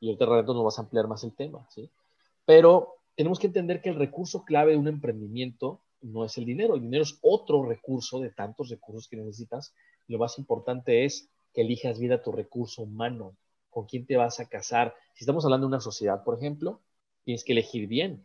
Y 0.00 0.08
ahorita 0.08 0.26
realmente 0.26 0.52
nos 0.54 0.64
vas 0.64 0.78
a 0.78 0.82
ampliar 0.82 1.06
más 1.06 1.24
el 1.24 1.34
tema, 1.34 1.66
¿sí? 1.70 1.90
Pero 2.44 2.96
tenemos 3.14 3.38
que 3.38 3.46
entender 3.46 3.80
que 3.80 3.88
el 3.88 3.96
recurso 3.96 4.44
clave 4.44 4.72
de 4.72 4.78
un 4.78 4.88
emprendimiento 4.88 5.80
no 6.02 6.24
es 6.24 6.36
el 6.38 6.44
dinero. 6.44 6.74
El 6.74 6.82
dinero 6.82 7.02
es 7.02 7.18
otro 7.22 7.64
recurso 7.64 8.20
de 8.20 8.30
tantos 8.30 8.68
recursos 8.68 9.08
que 9.08 9.16
necesitas. 9.16 9.74
Lo 10.06 10.18
más 10.18 10.38
importante 10.38 11.04
es 11.04 11.28
que 11.52 11.62
elijas 11.62 11.98
vida 11.98 12.22
tu 12.22 12.32
recurso 12.32 12.82
humano. 12.82 13.36
¿Con 13.70 13.86
quién 13.86 14.06
te 14.06 14.16
vas 14.16 14.38
a 14.40 14.48
casar? 14.48 14.94
Si 15.14 15.24
estamos 15.24 15.44
hablando 15.44 15.66
de 15.66 15.68
una 15.68 15.80
sociedad, 15.80 16.22
por 16.24 16.36
ejemplo, 16.36 16.80
tienes 17.24 17.42
que 17.44 17.52
elegir 17.52 17.88
bien. 17.88 18.22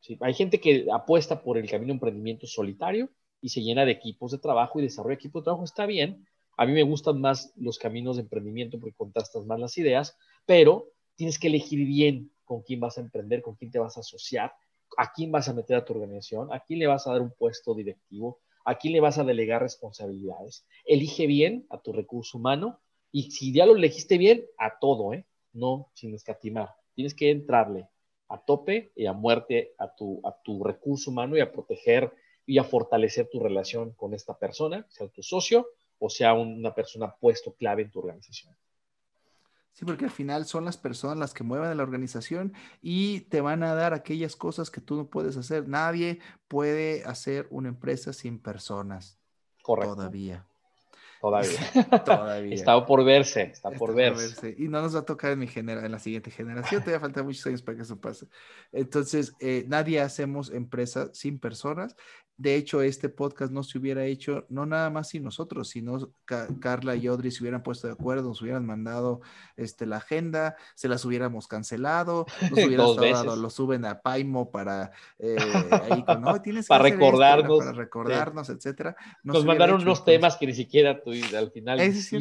¿sí? 0.00 0.16
Hay 0.20 0.34
gente 0.34 0.60
que 0.60 0.86
apuesta 0.92 1.42
por 1.42 1.58
el 1.58 1.68
camino 1.68 1.88
de 1.88 1.94
emprendimiento 1.94 2.46
solitario 2.46 3.08
y 3.42 3.50
se 3.50 3.60
llena 3.60 3.84
de 3.84 3.92
equipos 3.92 4.30
de 4.30 4.38
trabajo 4.38 4.78
y 4.78 4.82
desarrolla 4.82 5.16
equipos 5.16 5.42
de 5.42 5.44
trabajo, 5.44 5.64
está 5.64 5.84
bien. 5.84 6.26
A 6.56 6.64
mí 6.64 6.72
me 6.72 6.84
gustan 6.84 7.20
más 7.20 7.52
los 7.56 7.78
caminos 7.78 8.16
de 8.16 8.22
emprendimiento 8.22 8.78
porque 8.78 8.96
contrastas 8.96 9.44
más 9.44 9.58
las 9.58 9.76
ideas, 9.76 10.16
pero 10.46 10.92
tienes 11.16 11.38
que 11.38 11.48
elegir 11.48 11.84
bien 11.86 12.30
con 12.44 12.62
quién 12.62 12.80
vas 12.80 12.96
a 12.98 13.00
emprender, 13.00 13.42
con 13.42 13.56
quién 13.56 13.70
te 13.70 13.78
vas 13.78 13.96
a 13.96 14.00
asociar, 14.00 14.54
a 14.96 15.12
quién 15.12 15.32
vas 15.32 15.48
a 15.48 15.54
meter 15.54 15.76
a 15.76 15.84
tu 15.84 15.92
organización, 15.92 16.52
a 16.52 16.60
quién 16.60 16.78
le 16.78 16.86
vas 16.86 17.06
a 17.06 17.12
dar 17.12 17.20
un 17.20 17.32
puesto 17.32 17.74
directivo, 17.74 18.38
a 18.64 18.76
quién 18.76 18.92
le 18.92 19.00
vas 19.00 19.18
a 19.18 19.24
delegar 19.24 19.62
responsabilidades. 19.62 20.64
Elige 20.84 21.26
bien 21.26 21.66
a 21.70 21.80
tu 21.80 21.92
recurso 21.92 22.38
humano 22.38 22.80
y 23.10 23.30
si 23.32 23.52
ya 23.52 23.66
lo 23.66 23.74
elegiste 23.74 24.18
bien, 24.18 24.44
a 24.56 24.78
todo, 24.78 25.12
¿eh? 25.12 25.26
No 25.52 25.90
sin 25.94 26.14
escatimar. 26.14 26.70
Tienes 26.94 27.14
que 27.14 27.30
entrarle 27.30 27.88
a 28.28 28.38
tope 28.38 28.92
y 28.94 29.06
a 29.06 29.12
muerte 29.12 29.74
a 29.78 29.94
tu, 29.94 30.20
a 30.24 30.32
tu 30.42 30.62
recurso 30.62 31.10
humano 31.10 31.36
y 31.36 31.40
a 31.40 31.52
proteger 31.52 32.12
y 32.46 32.58
a 32.58 32.64
fortalecer 32.64 33.28
tu 33.30 33.40
relación 33.40 33.92
con 33.92 34.14
esta 34.14 34.38
persona, 34.38 34.86
sea 34.88 35.08
tu 35.08 35.22
socio 35.22 35.68
o 36.04 36.10
sea 36.10 36.34
una 36.34 36.74
persona 36.74 37.14
puesto 37.14 37.54
clave 37.54 37.82
en 37.82 37.90
tu 37.90 38.00
organización. 38.00 38.56
Sí, 39.72 39.84
porque 39.86 40.04
al 40.04 40.10
final 40.10 40.44
son 40.44 40.64
las 40.64 40.76
personas 40.76 41.16
las 41.16 41.32
que 41.32 41.44
mueven 41.44 41.70
a 41.70 41.74
la 41.74 41.82
organización 41.82 42.52
y 42.82 43.20
te 43.22 43.40
van 43.40 43.62
a 43.62 43.74
dar 43.74 43.94
aquellas 43.94 44.36
cosas 44.36 44.70
que 44.70 44.80
tú 44.80 44.96
no 44.96 45.08
puedes 45.08 45.36
hacer. 45.36 45.68
Nadie 45.68 46.18
puede 46.48 47.04
hacer 47.04 47.46
una 47.50 47.68
empresa 47.68 48.12
sin 48.12 48.38
personas. 48.38 49.18
Correcto. 49.62 49.94
Todavía. 49.94 50.46
Todavía. 51.22 51.60
Todavía. 52.04 52.52
Está 52.52 52.84
por 52.84 53.04
verse, 53.04 53.42
está, 53.42 53.70
por, 53.70 53.94
verse. 53.94 54.56
Y 54.58 54.66
no 54.66 54.82
nos 54.82 54.96
va 54.96 55.00
a 55.00 55.04
tocar 55.04 55.30
en, 55.30 55.38
mi 55.38 55.46
genera 55.46 55.86
en 55.86 55.92
la 55.92 56.00
siguiente 56.00 56.32
generación, 56.32 56.80
todavía 56.82 56.98
falta 56.98 57.22
muchos 57.22 57.46
años 57.46 57.62
para 57.62 57.76
que 57.76 57.82
eso 57.84 58.00
pase. 58.00 58.26
Entonces, 58.72 59.32
eh, 59.38 59.64
nadie 59.68 60.00
hacemos 60.00 60.50
empresas 60.50 61.10
sin 61.12 61.38
personas 61.38 61.94
de 62.42 62.56
hecho, 62.56 62.82
este 62.82 63.08
podcast 63.08 63.52
no 63.52 63.62
se 63.62 63.78
hubiera 63.78 64.04
hecho, 64.04 64.46
no 64.48 64.66
nada 64.66 64.90
más 64.90 65.10
sin 65.10 65.22
nosotros, 65.22 65.68
sino 65.68 66.12
Carla 66.60 66.96
y 66.96 67.06
Audrey 67.06 67.30
se 67.30 67.42
hubieran 67.42 67.62
puesto 67.62 67.86
de 67.86 67.92
acuerdo, 67.92 68.28
nos 68.28 68.42
hubieran 68.42 68.66
mandado 68.66 69.20
este, 69.56 69.86
la 69.86 69.98
agenda, 69.98 70.56
se 70.74 70.88
las 70.88 71.04
hubiéramos 71.04 71.46
cancelado, 71.46 72.26
nos 72.50 72.58
hubieran 72.66 72.96
dado, 72.96 73.36
lo 73.36 73.48
suben 73.48 73.84
a 73.84 74.00
Paimo 74.00 74.50
para 74.50 74.90
eh, 75.18 75.36
ahí 75.90 76.02
con, 76.04 76.22
no, 76.22 76.42
tienes 76.42 76.66
para, 76.66 76.82
recordarnos, 76.82 77.58
para 77.60 77.72
recordarnos, 77.72 78.48
etcétera. 78.48 78.96
nos 79.22 79.44
mandaron 79.44 79.82
unos 79.82 80.04
temas 80.04 80.36
que 80.36 80.46
ni 80.46 80.54
siquiera 80.54 81.00
tú 81.20 81.36
al 81.36 81.50
final. 81.50 81.80
Es 81.80 82.06
sí, 82.06 82.16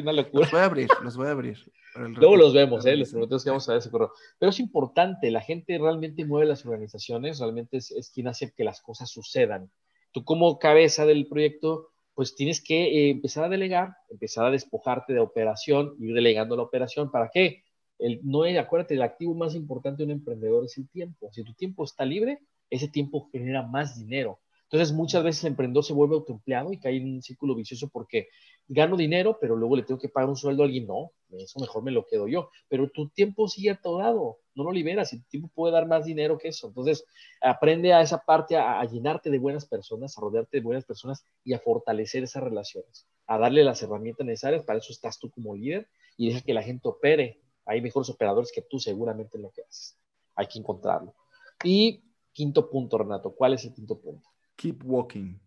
una 0.00 0.12
locura. 0.12 0.42
Los 0.42 0.50
voy 0.50 0.60
a 0.60 0.64
abrir, 0.64 0.88
los 1.02 1.16
voy 1.16 1.26
a 1.26 1.30
abrir. 1.30 1.58
Luego 1.96 2.36
los 2.36 2.52
vemos, 2.52 2.84
¿eh? 2.86 2.96
les 2.96 3.10
prometemos 3.10 3.44
que 3.44 3.50
vamos 3.50 3.68
a 3.68 3.72
ver 3.72 3.78
ese 3.78 3.90
correo. 3.90 4.12
Pero 4.38 4.50
es 4.50 4.58
importante, 4.58 5.30
la 5.30 5.40
gente 5.40 5.78
realmente 5.78 6.24
mueve 6.24 6.46
las 6.46 6.66
organizaciones, 6.66 7.38
realmente 7.38 7.76
es, 7.76 8.10
quien 8.12 8.26
hace 8.26 8.52
que 8.52 8.64
las 8.64 8.80
cosas 8.80 9.10
sucedan. 9.10 9.70
Tú 10.10 10.24
como 10.24 10.58
cabeza 10.58 11.06
del 11.06 11.28
proyecto, 11.28 11.90
pues 12.14 12.34
tienes 12.34 12.62
que 12.62 12.84
eh, 12.84 13.10
empezar 13.10 13.44
a 13.44 13.48
delegar, 13.48 13.96
empezar 14.10 14.46
a 14.46 14.50
despojarte 14.50 15.12
de 15.12 15.20
operación, 15.20 15.94
ir 16.00 16.14
delegando 16.14 16.56
la 16.56 16.62
operación. 16.62 17.10
¿Para 17.10 17.30
qué? 17.32 17.62
El, 17.98 18.20
no 18.24 18.42
acuérdate, 18.42 18.94
el 18.94 19.02
activo 19.02 19.34
más 19.34 19.54
importante 19.54 19.98
de 19.98 20.06
un 20.06 20.18
emprendedor 20.18 20.64
es 20.64 20.76
el 20.78 20.88
tiempo. 20.88 21.30
Si 21.32 21.44
tu 21.44 21.54
tiempo 21.54 21.84
está 21.84 22.04
libre, 22.04 22.40
ese 22.70 22.88
tiempo 22.88 23.28
genera 23.30 23.62
más 23.62 23.98
dinero. 23.98 24.40
Entonces, 24.74 24.92
muchas 24.92 25.22
veces 25.22 25.44
el 25.44 25.50
emprendedor 25.50 25.84
se 25.84 25.92
vuelve 25.92 26.16
autoempleado 26.16 26.72
y 26.72 26.80
cae 26.80 26.96
en 26.96 27.04
un 27.14 27.22
círculo 27.22 27.54
vicioso 27.54 27.88
porque 27.90 28.26
gano 28.66 28.96
dinero, 28.96 29.38
pero 29.40 29.54
luego 29.54 29.76
le 29.76 29.84
tengo 29.84 30.00
que 30.00 30.08
pagar 30.08 30.28
un 30.28 30.34
sueldo 30.34 30.64
a 30.64 30.66
alguien. 30.66 30.88
No, 30.88 31.12
eso 31.30 31.60
mejor 31.60 31.84
me 31.84 31.92
lo 31.92 32.04
quedo 32.04 32.26
yo. 32.26 32.50
Pero 32.68 32.90
tu 32.90 33.08
tiempo 33.10 33.46
sigue 33.46 33.70
atorado, 33.70 34.38
no 34.56 34.64
lo 34.64 34.72
liberas 34.72 35.12
y 35.12 35.20
tu 35.20 35.28
tiempo 35.28 35.48
puede 35.54 35.72
dar 35.72 35.86
más 35.86 36.04
dinero 36.04 36.38
que 36.38 36.48
eso. 36.48 36.66
Entonces, 36.66 37.04
aprende 37.40 37.92
a 37.92 38.02
esa 38.02 38.18
parte, 38.24 38.56
a, 38.56 38.84
llenarte 38.84 39.30
de 39.30 39.38
buenas 39.38 39.64
personas, 39.64 40.18
a 40.18 40.22
rodearte 40.22 40.56
de 40.56 40.64
buenas 40.64 40.84
personas 40.84 41.24
y 41.44 41.52
a 41.52 41.60
fortalecer 41.60 42.24
esas 42.24 42.42
relaciones, 42.42 43.06
a 43.28 43.38
darle 43.38 43.62
las 43.62 43.80
herramientas 43.80 44.26
necesarias. 44.26 44.64
Para 44.64 44.80
eso 44.80 44.90
estás 44.90 45.20
tú 45.20 45.30
como 45.30 45.54
líder 45.54 45.86
y 46.16 46.30
deja 46.30 46.40
que 46.40 46.52
la 46.52 46.64
gente 46.64 46.88
opere. 46.88 47.40
Hay 47.64 47.80
mejores 47.80 48.10
operadores 48.10 48.50
que 48.52 48.62
tú 48.62 48.80
seguramente 48.80 49.36
en 49.36 49.44
lo 49.44 49.52
que 49.52 49.62
haces. 49.62 49.96
Hay 50.34 50.48
que 50.48 50.58
encontrarlo. 50.58 51.14
Y 51.62 52.02
quinto 52.32 52.68
punto, 52.68 52.98
Renato, 52.98 53.32
¿cuál 53.36 53.54
es 53.54 53.64
el 53.64 53.72
quinto 53.72 54.00
punto? 54.00 54.33
Keep 54.56 54.84
walking. 54.84 55.38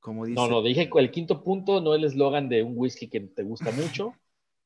Como 0.00 0.24
dice. 0.24 0.36
No, 0.36 0.48
no, 0.48 0.62
dije 0.62 0.88
el 0.94 1.10
quinto 1.10 1.42
punto, 1.42 1.80
no 1.80 1.94
el 1.94 2.04
eslogan 2.04 2.48
de 2.48 2.62
un 2.62 2.74
whisky 2.76 3.08
que 3.08 3.20
te 3.20 3.42
gusta 3.42 3.70
mucho. 3.72 4.14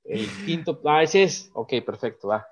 El 0.04 0.26
quinto, 0.46 0.80
ah, 0.84 1.02
ese 1.02 1.22
es, 1.22 1.50
ok, 1.54 1.74
perfecto, 1.84 2.28
va. 2.28 2.46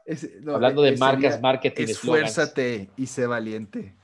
Hablando 0.53 0.83
de 0.83 0.97
marcas, 0.97 1.41
marketing, 1.41 1.85
Esfuérzate 1.85 2.91
y 2.97 3.07
sé 3.07 3.27
valiente. 3.27 3.95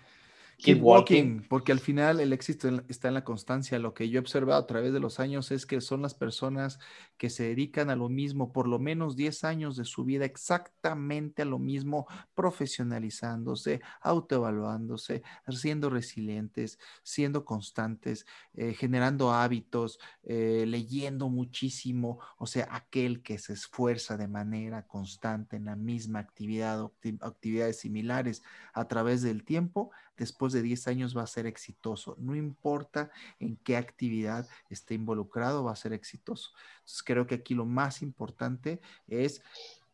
Keep, 0.65 0.83
walking, 0.83 1.43
porque 1.49 1.73
al 1.73 1.79
final 1.79 2.21
el 2.21 2.33
éxito 2.33 2.69
está 2.89 3.09
en 3.09 3.15
la 3.15 3.25
constancia. 3.25 3.79
Lo 3.79 3.93
que 3.93 4.09
yo 4.09 4.19
he 4.19 4.21
observado 4.21 4.63
a 4.63 4.67
través 4.67 4.93
de 4.93 5.01
los 5.01 5.21
años 5.21 5.51
es 5.51 5.67
que 5.67 5.81
son 5.81 6.03
las 6.03 6.15
personas 6.15 6.79
que 7.19 7.29
se 7.29 7.45
dedican 7.45 7.91
a 7.91 7.97
lo 7.97 8.09
mismo 8.09 8.53
por 8.53 8.67
lo 8.67 8.79
menos 8.79 9.15
10 9.17 9.45
años 9.45 9.77
de 9.77 9.85
su 9.85 10.05
vida, 10.05 10.25
exactamente 10.25 11.43
a 11.43 11.45
lo 11.45 11.59
mismo, 11.59 12.07
profesionalizándose, 12.35 13.81
autoevaluándose, 14.01 15.23
siendo 15.49 15.91
resilientes, 15.91 16.79
siendo 17.03 17.45
constantes, 17.45 18.27
eh, 18.55 18.75
generando 18.75 19.33
hábitos, 19.33 19.99
eh, 20.23 20.65
leyendo 20.67 21.29
muchísimo, 21.29 22.21
o 22.39 22.47
sea, 22.47 22.69
aquel 22.71 23.23
que 23.23 23.39
se 23.39 23.53
esfuerza 23.53 24.17
de 24.17 24.29
manera 24.29 24.87
constante 24.87 25.57
en 25.57 25.67
la 25.67 25.77
misma 25.77 26.21
actividad 26.21 26.81
o 26.81 26.95
actividades 27.21 27.81
similares 27.81 28.43
a 28.73 28.89
través 28.89 29.23
del 29.23 29.45
tiempo, 29.45 29.91
después 30.17 30.53
de 30.53 30.63
10 30.63 30.89
años 30.89 31.17
va 31.17 31.23
a 31.23 31.27
ser 31.27 31.47
exitoso. 31.47 32.17
No 32.19 32.35
importa 32.35 33.11
en 33.41 33.57
qué 33.57 33.77
actividad 33.77 34.49
esté 34.71 34.95
involucrado, 34.95 35.65
va 35.65 35.73
a 35.73 35.77
ser 35.77 35.93
exitoso. 35.93 36.53
Entonces 36.77 37.03
creo 37.03 37.27
que 37.27 37.37
aquí 37.37 37.55
lo 37.55 37.65
más 37.65 38.03
importante 38.03 38.81
es 39.09 39.43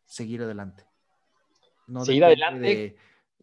seguir 0.05 0.43
adelante. 0.43 0.85
No 1.87 2.05
seguir 2.05 2.25
adelante 2.25 2.61
de 2.61 2.97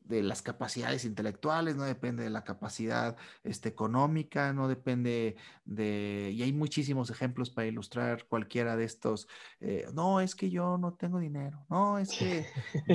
las 0.09 0.41
capacidades 0.41 1.05
intelectuales, 1.05 1.75
no 1.75 1.83
depende 1.83 2.23
de 2.23 2.29
la 2.29 2.43
capacidad 2.43 3.17
este, 3.43 3.69
económica, 3.69 4.53
no 4.53 4.67
depende 4.67 5.35
de... 5.65 6.31
Y 6.33 6.43
hay 6.43 6.53
muchísimos 6.53 7.09
ejemplos 7.09 7.49
para 7.49 7.67
ilustrar 7.67 8.25
cualquiera 8.25 8.75
de 8.75 8.85
estos. 8.85 9.27
Eh, 9.59 9.85
no, 9.93 10.21
es 10.21 10.35
que 10.35 10.49
yo 10.49 10.77
no 10.77 10.93
tengo 10.93 11.19
dinero, 11.19 11.65
no, 11.69 11.99
es 11.99 12.09
que 12.09 12.45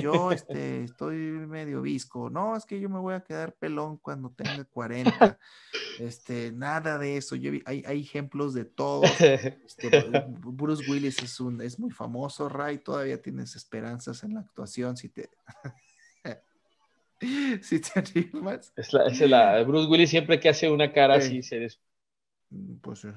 yo 0.01 0.31
este, 0.31 0.83
estoy 0.83 1.15
medio 1.15 1.81
visco, 1.81 2.29
no, 2.29 2.55
es 2.55 2.65
que 2.65 2.79
yo 2.79 2.89
me 2.89 2.99
voy 2.99 3.13
a 3.13 3.23
quedar 3.23 3.53
pelón 3.53 3.97
cuando 3.97 4.29
tenga 4.31 4.63
40. 4.65 5.37
Este, 5.99 6.51
nada 6.51 6.97
de 6.97 7.17
eso. 7.17 7.35
Yo 7.35 7.51
hay, 7.65 7.83
hay 7.85 8.01
ejemplos 8.01 8.53
de 8.53 8.65
todo. 8.65 9.03
Este, 9.03 9.89
Bruce 10.39 10.89
Willis 10.89 11.21
es, 11.21 11.39
un, 11.39 11.61
es 11.61 11.79
muy 11.79 11.91
famoso, 11.91 12.49
Ray, 12.49 12.79
todavía 12.79 13.21
tienes 13.21 13.55
esperanzas 13.55 14.23
en 14.23 14.35
la 14.35 14.41
actuación 14.41 14.97
si 14.97 15.09
te... 15.09 15.29
si 17.61 17.79
te 17.79 17.99
animas. 17.99 18.73
Es 18.75 18.93
la, 18.93 19.05
es 19.05 19.19
la, 19.21 19.63
Bruce 19.63 19.89
Willis 19.89 20.09
siempre 20.09 20.39
que 20.39 20.49
hace 20.49 20.69
una 20.69 20.91
cara 20.91 21.15
así 21.15 21.43
se 21.43 21.59
des... 21.59 21.81
Mm, 22.49 22.75
pues 22.77 23.05
eh, 23.05 23.13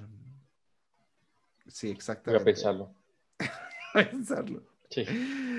sí, 1.67 1.91
exactamente. 1.91 2.43
Voy 2.45 2.53
a 2.53 2.55
pensarlo. 2.55 2.95
pensarlo. 3.95 4.63
Sí. 4.91 5.05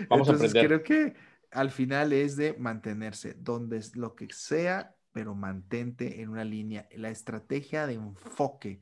Vamos 0.10 0.30
a 0.30 0.34
aprender. 0.34 0.66
Creo 0.66 0.84
que 0.84 1.16
al 1.52 1.72
final 1.72 2.14
es 2.14 2.36
de 2.38 2.54
mantenerse, 2.54 3.36
donde 3.40 3.78
es 3.78 3.96
lo 3.96 4.16
que 4.16 4.28
sea, 4.32 4.96
pero 5.12 5.36
mantente 5.36 6.22
en 6.22 6.30
una 6.30 6.44
línea. 6.44 6.88
La 6.96 7.10
estrategia 7.10 7.88
de 7.88 7.96
enfoque 7.96 8.82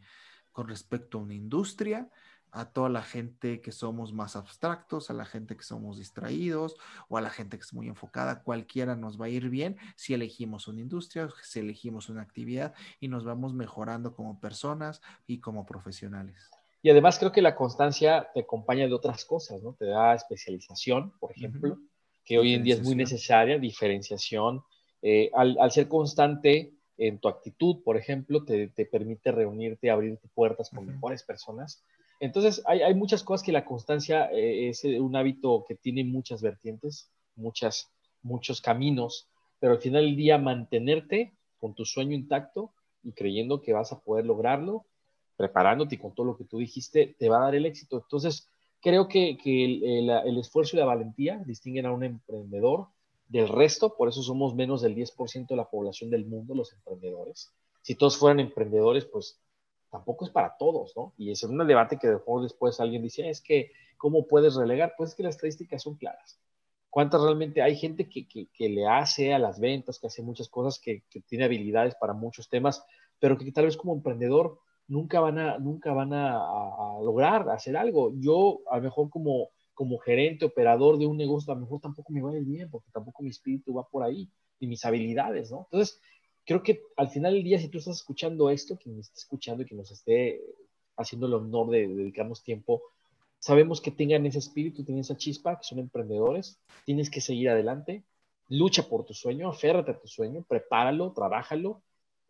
con 0.52 0.68
respecto 0.68 1.18
a 1.18 1.22
una 1.22 1.34
industria 1.34 2.10
a 2.56 2.72
toda 2.72 2.88
la 2.88 3.04
gente 3.04 3.60
que 3.60 3.74
somos 3.74 4.14
más 4.14 4.38
abstractos, 4.38 5.10
a 5.10 5.14
la 5.14 5.26
gente 5.26 5.58
que 5.58 5.64
somos 5.64 5.98
distraídos 5.98 6.78
o 7.10 7.18
a 7.18 7.22
la 7.22 7.30
gente 7.30 7.58
que 7.58 7.64
es 7.64 7.74
muy 7.74 7.90
enfocada, 7.90 8.44
cualquiera 8.44 8.96
nos 8.96 9.20
va 9.20 9.26
a 9.26 9.30
ir 9.30 9.50
bien 9.50 9.76
si 9.98 10.14
elegimos 10.14 10.70
una 10.70 10.80
industria, 10.80 11.28
si 11.44 11.60
elegimos 11.60 12.08
una 12.08 12.22
actividad 12.22 12.74
y 13.02 13.10
nos 13.10 13.26
vamos 13.26 13.54
mejorando 13.54 14.16
como 14.16 14.40
personas 14.40 15.02
y 15.28 15.42
como 15.42 15.66
profesionales. 15.66 16.50
Y 16.82 16.90
además 16.90 17.20
creo 17.20 17.34
que 17.34 17.42
la 17.42 17.56
constancia 17.56 18.30
te 18.34 18.42
acompaña 18.42 18.88
de 18.88 18.94
otras 18.94 19.26
cosas, 19.26 19.62
¿no? 19.62 19.74
Te 19.74 19.86
da 19.86 20.14
especialización, 20.14 21.12
por 21.20 21.32
ejemplo, 21.32 21.78
que 22.24 22.40
hoy 22.40 22.54
en 22.54 22.64
día 22.64 22.76
es 22.76 22.84
muy 22.84 22.96
necesaria, 22.96 23.60
diferenciación. 23.60 24.64
Eh, 25.02 25.30
al, 25.34 25.72
ser 25.72 25.90
constante 25.90 26.74
en 26.98 27.20
tu 27.20 27.28
actitud, 27.28 27.84
por 27.84 27.98
ejemplo, 27.98 28.46
te, 28.46 28.70
permite 28.86 29.34
reunirte, 29.34 29.92
abrirte 29.92 30.30
puertas 30.34 30.70
con 30.70 30.86
mejores 30.86 31.24
personas 31.24 31.84
entonces, 32.20 32.64
hay, 32.66 32.94
muchas 32.94 33.24
cosas 33.24 33.46
que 33.46 33.52
la 33.52 33.66
constancia 33.66 34.30
eh, 34.32 34.70
es 34.70 34.86
eh, 34.86 35.00
un 35.00 35.16
hábito 35.16 35.66
que 35.68 35.76
tiene 35.76 36.04
muchas 36.04 36.42
vertientes, 36.42 37.10
muchas, 37.36 37.90
muchos 38.24 38.62
caminos, 38.62 39.28
pero 39.60 39.74
al 39.74 39.80
final 39.80 40.06
del 40.06 40.16
día 40.16 40.38
mantenerte 40.38 41.34
con 41.60 41.74
tu 41.74 41.86
sueño 41.86 42.14
intacto 42.14 42.72
y 43.04 43.12
creyendo 43.12 43.62
que 43.62 43.74
vas 43.74 43.92
a 43.92 44.00
poder 44.00 44.26
lograrlo, 44.26 44.86
preparándote 45.36 46.00
con 46.00 46.14
todo 46.14 46.26
lo 46.26 46.38
que 46.38 46.46
tú 46.46 46.60
dijiste, 46.60 47.16
te 47.20 47.30
va 47.30 47.38
a 47.38 47.46
dar 47.46 47.56
el 47.56 47.66
éxito. 47.66 47.98
Entonces, 47.98 48.48
creo 48.82 49.08
que, 49.08 49.38
el, 49.44 50.10
el, 50.10 50.38
esfuerzo 50.38 50.76
y 50.76 50.80
la 50.80 50.86
valentía 50.86 51.42
distinguen 51.46 51.86
a 51.86 51.92
un 51.92 52.04
emprendedor 52.04 52.88
del 53.28 53.50
resto, 53.50 53.96
por 53.96 54.08
eso 54.08 54.22
somos 54.22 54.56
menos 54.56 54.82
del 54.82 54.96
10% 54.96 55.48
de 55.48 55.56
la 55.56 55.70
población 55.70 56.10
del 56.10 56.26
mundo 56.26 56.56
los 56.56 56.72
emprendedores. 56.74 57.52
Si 57.82 57.96
todos 57.96 58.18
fueran 58.18 58.40
emprendedores, 58.40 59.06
pues 59.06 59.40
tampoco 59.96 60.26
es 60.26 60.32
para 60.32 60.58
todos, 60.58 60.94
¿no? 60.98 61.14
Y 61.18 61.32
es 61.32 61.42
un 61.44 61.66
debate 61.66 61.98
que 61.98 62.10
después 62.10 62.80
alguien 62.82 63.02
dice, 63.02 63.30
es 63.30 63.40
que, 63.40 63.72
¿cómo 63.98 64.28
puedes 64.28 64.56
relegar? 64.56 64.94
Pues 64.98 65.12
es 65.12 65.16
que 65.16 65.24
las 65.24 65.36
estadísticas 65.36 65.84
son 65.84 65.96
claras. 65.96 66.38
¿Cuántas 66.90 67.22
realmente 67.22 67.62
hay 67.62 67.78
gente 67.78 68.10
que, 68.10 68.28
que, 68.28 68.70
le 68.70 68.88
hace 68.88 69.34
a 69.34 69.40
las 69.40 69.60
ventas, 69.60 69.98
que 69.98 70.08
hace 70.08 70.22
muchas 70.22 70.50
cosas, 70.50 70.80
que, 70.80 71.04
tiene 71.28 71.46
habilidades 71.46 71.96
para 71.96 72.14
muchos 72.14 72.50
temas, 72.50 72.86
pero 73.20 73.38
que 73.38 73.50
tal 73.54 73.66
vez 73.66 73.78
como 73.78 73.94
emprendedor 73.94 74.60
nunca 74.88 75.22
van 75.22 75.40
a, 75.40 75.58
nunca 75.60 75.94
van 75.94 76.12
a, 76.12 77.00
lograr 77.02 77.50
hacer 77.50 77.78
algo? 77.78 78.12
Yo, 78.16 78.60
a 78.70 78.78
lo 78.78 78.84
mejor 78.84 79.10
como, 79.10 79.50
como 79.74 79.98
gerente, 79.98 80.44
operador 80.44 80.98
de 80.98 81.06
un 81.06 81.16
negocio, 81.16 81.54
a 81.54 81.56
lo 81.56 81.62
mejor 81.62 81.80
tampoco 81.80 82.12
me 82.12 82.22
va 82.22 82.32
a 82.32 82.38
ir 82.38 82.44
bien, 82.44 82.70
porque 82.70 82.92
tampoco 82.92 83.24
mi 83.24 83.30
espíritu 83.30 83.74
va 83.74 83.88
por 83.88 84.04
ahí, 84.04 84.30
y 84.60 84.68
mis 84.68 84.84
habilidades, 84.84 85.52
¿no? 85.52 85.68
Entonces, 85.72 86.02
creo 86.46 86.64
que 86.64 86.82
al 86.96 87.10
final 87.10 87.34
del 87.34 87.44
día, 87.44 87.60
si 87.60 87.68
tú 87.68 87.80
estás 87.80 87.98
escuchando 87.98 88.50
esto, 88.50 88.78
quien 88.78 89.00
esté 89.00 89.20
escuchando 89.20 89.64
y 89.64 89.66
que 89.66 89.76
nos 89.76 89.92
esté 89.92 90.42
haciendo 90.96 91.28
el 91.28 91.34
honor 91.34 91.72
de 91.72 91.88
dedicarnos 91.88 92.44
tiempo, 92.44 92.84
sabemos 93.40 93.82
que 93.82 93.92
tengan 93.92 94.26
ese 94.26 94.40
espíritu, 94.40 94.84
tienen 94.84 95.02
esa 95.02 95.18
chispa, 95.18 95.58
que 95.58 95.64
son 95.64 95.80
emprendedores, 95.80 96.60
tienes 96.86 97.10
que 97.10 97.22
seguir 97.22 97.50
adelante, 97.50 98.04
lucha 98.48 98.84
por 98.84 99.06
tu 99.06 99.14
sueño, 99.14 99.50
aférrate 99.50 99.92
a 99.92 100.00
tu 100.00 100.08
sueño, 100.08 100.46
prepáralo, 100.48 101.12
trabájalo, 101.14 101.82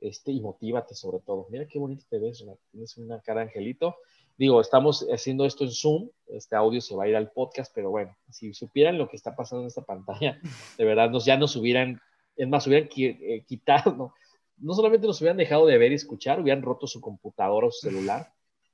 este, 0.01 0.31
y 0.31 0.41
motívate 0.41 0.95
sobre 0.95 1.19
todo. 1.19 1.47
Mira 1.49 1.67
qué 1.67 1.79
bonito 1.79 2.05
te 2.09 2.19
ves, 2.19 2.43
tienes 2.71 2.97
una 2.97 3.21
cara 3.21 3.41
angelito. 3.41 3.95
Digo, 4.37 4.59
estamos 4.59 5.07
haciendo 5.09 5.45
esto 5.45 5.63
en 5.63 5.71
Zoom, 5.71 6.09
este 6.27 6.55
audio 6.55 6.81
se 6.81 6.95
va 6.95 7.05
a 7.05 7.07
ir 7.07 7.15
al 7.15 7.31
podcast, 7.31 7.71
pero 7.73 7.89
bueno, 7.89 8.15
si 8.29 8.53
supieran 8.53 8.97
lo 8.97 9.07
que 9.07 9.15
está 9.15 9.35
pasando 9.35 9.61
en 9.61 9.67
esta 9.67 9.83
pantalla, 9.83 10.39
de 10.77 10.85
verdad 10.85 11.09
nos, 11.09 11.25
ya 11.25 11.37
nos 11.37 11.55
hubieran 11.55 12.01
es 12.35 12.47
más, 12.47 12.67
hubieran 12.67 12.89
eh, 12.95 13.43
quitado, 13.47 13.95
¿no? 13.95 14.13
no 14.57 14.73
solamente 14.73 15.07
nos 15.07 15.19
hubieran 15.21 15.37
dejado 15.37 15.65
de 15.65 15.77
ver 15.77 15.91
y 15.91 15.95
escuchar, 15.95 16.39
hubieran 16.39 16.61
roto 16.63 16.87
su 16.87 17.01
computadora 17.01 17.67
o 17.67 17.71
su 17.71 17.89
celular 17.89 18.31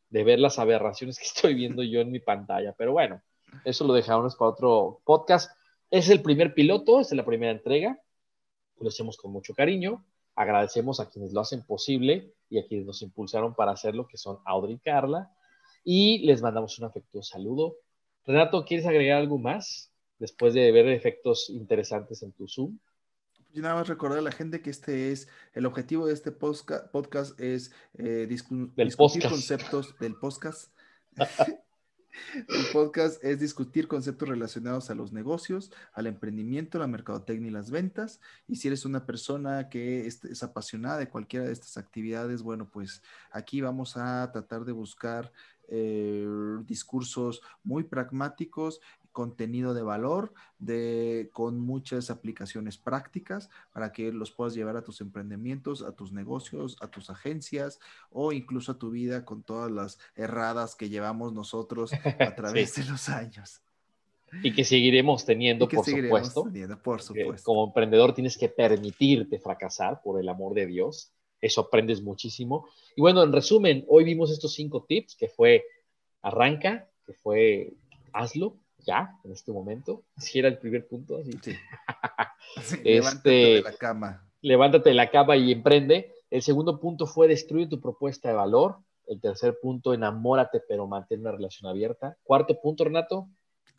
de 0.09 0.23
ver 0.23 0.39
las 0.39 0.59
aberraciones 0.59 1.17
que 1.17 1.25
estoy 1.25 1.53
viendo 1.53 1.83
yo 1.83 2.01
en 2.01 2.11
mi 2.11 2.19
pantalla. 2.19 2.73
Pero 2.77 2.91
bueno, 2.91 3.21
eso 3.65 3.85
lo 3.85 3.93
dejamos 3.93 4.35
para 4.35 4.51
otro 4.51 5.01
podcast. 5.03 5.51
Es 5.89 6.09
el 6.09 6.21
primer 6.21 6.53
piloto, 6.53 6.99
es 6.99 7.11
la 7.11 7.25
primera 7.25 7.51
entrega. 7.51 7.99
Lo 8.79 8.89
hacemos 8.89 9.17
con 9.17 9.31
mucho 9.31 9.53
cariño. 9.53 10.05
Agradecemos 10.35 10.99
a 10.99 11.09
quienes 11.09 11.33
lo 11.33 11.41
hacen 11.41 11.63
posible 11.65 12.33
y 12.49 12.59
a 12.59 12.65
quienes 12.65 12.85
nos 12.85 13.01
impulsaron 13.01 13.53
para 13.53 13.71
hacerlo, 13.71 14.07
que 14.07 14.17
son 14.17 14.39
Audrey 14.45 14.75
y 14.75 14.79
Carla. 14.79 15.31
Y 15.83 16.19
les 16.25 16.41
mandamos 16.41 16.77
un 16.79 16.85
afectuoso 16.85 17.33
saludo. 17.33 17.75
Renato, 18.25 18.63
¿quieres 18.65 18.85
agregar 18.85 19.17
algo 19.17 19.37
más 19.37 19.91
después 20.19 20.53
de 20.53 20.71
ver 20.71 20.87
efectos 20.87 21.49
interesantes 21.49 22.21
en 22.23 22.31
tu 22.33 22.47
Zoom? 22.47 22.77
Yo 23.53 23.61
nada 23.61 23.75
más 23.75 23.87
recordar 23.87 24.19
a 24.19 24.21
la 24.21 24.31
gente 24.31 24.61
que 24.61 24.69
este 24.69 25.11
es, 25.11 25.27
el 25.53 25.65
objetivo 25.65 26.07
de 26.07 26.13
este 26.13 26.31
podcast 26.31 27.39
es 27.39 27.71
eh, 27.95 28.25
discutir 28.29 29.23
conceptos 29.27 29.95
del 29.99 30.15
podcast. 30.15 30.71
el 32.47 32.65
podcast 32.71 33.23
es 33.23 33.39
discutir 33.39 33.87
conceptos 33.87 34.27
relacionados 34.27 34.89
a 34.89 34.95
los 34.95 35.11
negocios, 35.13 35.71
al 35.93 36.07
emprendimiento, 36.07 36.79
la 36.79 36.87
mercadotecnia 36.87 37.49
y 37.49 37.53
las 37.53 37.71
ventas. 37.71 38.19
Y 38.47 38.57
si 38.57 38.67
eres 38.67 38.85
una 38.85 39.05
persona 39.05 39.69
que 39.69 40.05
es, 40.07 40.23
es, 40.25 40.43
apasionada 40.43 40.97
de 40.97 41.09
cualquiera 41.09 41.45
de 41.45 41.53
estas 41.53 41.77
actividades, 41.77 42.41
bueno, 42.41 42.69
pues 42.69 43.01
aquí 43.31 43.61
vamos 43.61 43.97
a 43.97 44.29
tratar 44.31 44.65
de 44.65 44.71
buscar 44.71 45.31
eh, 45.71 46.27
discursos 46.67 47.41
muy 47.63 47.83
pragmáticos 47.83 48.81
contenido 49.11 49.73
de 49.73 49.81
valor, 49.81 50.33
de, 50.59 51.29
con 51.33 51.59
muchas 51.59 52.09
aplicaciones 52.09 52.77
prácticas 52.77 53.49
para 53.73 53.91
que 53.91 54.11
los 54.11 54.31
puedas 54.31 54.53
llevar 54.53 54.77
a 54.77 54.83
tus 54.83 55.01
emprendimientos, 55.01 55.81
a 55.81 55.91
tus 55.91 56.11
negocios, 56.11 56.77
a 56.81 56.87
tus 56.87 57.09
agencias 57.09 57.79
o 58.09 58.31
incluso 58.31 58.73
a 58.73 58.79
tu 58.79 58.89
vida 58.89 59.25
con 59.25 59.43
todas 59.43 59.71
las 59.71 59.99
erradas 60.15 60.75
que 60.75 60.89
llevamos 60.89 61.33
nosotros 61.33 61.91
a 61.93 62.35
través 62.35 62.75
de 62.75 62.85
los 62.85 63.09
años. 63.09 63.61
Y 64.43 64.53
que 64.53 64.63
seguiremos 64.63 65.25
teniendo, 65.25 65.67
por, 65.67 65.83
supuesto. 65.83 66.45
por 66.81 67.01
supuesto. 67.01 67.43
Como 67.43 67.65
emprendedor 67.65 68.13
tienes 68.13 68.37
que 68.37 68.47
permitirte 68.47 69.39
fracasar, 69.39 70.01
por 70.01 70.21
el 70.21 70.29
amor 70.29 70.53
de 70.53 70.67
Dios. 70.67 71.11
Eso 71.41 71.61
aprendes 71.61 72.01
muchísimo. 72.01 72.67
Y 72.95 73.01
bueno, 73.01 73.23
en 73.23 73.33
resumen, 73.33 73.83
hoy 73.87 74.03
vimos 74.03 74.31
estos 74.31 74.53
cinco 74.53 74.85
tips, 74.87 75.15
que 75.15 75.27
fue 75.27 75.63
arranca, 76.21 76.87
que 77.05 77.13
fue 77.13 77.73
hazlo, 78.13 78.57
ya, 78.85 79.19
en 79.23 79.31
este 79.31 79.51
momento. 79.51 80.03
Si 80.17 80.39
era 80.39 80.47
el 80.47 80.57
primer 80.57 80.87
punto. 80.87 81.17
Así. 81.17 81.31
Sí. 81.41 81.55
este, 82.83 83.29
de 83.29 83.61
la 83.61 83.73
cama. 83.73 84.27
levántate 84.41 84.89
de 84.89 84.95
la 84.95 85.09
cama 85.09 85.35
y 85.37 85.51
emprende. 85.51 86.13
El 86.29 86.41
segundo 86.41 86.79
punto 86.79 87.07
fue 87.07 87.27
destruye 87.27 87.67
tu 87.67 87.81
propuesta 87.81 88.29
de 88.29 88.35
valor. 88.35 88.77
El 89.07 89.19
tercer 89.19 89.57
punto, 89.61 89.93
enamórate, 89.93 90.61
pero 90.67 90.87
mantén 90.87 91.21
una 91.21 91.31
relación 91.31 91.69
abierta. 91.69 92.17
Cuarto 92.23 92.59
punto, 92.61 92.83
Renato. 92.85 93.27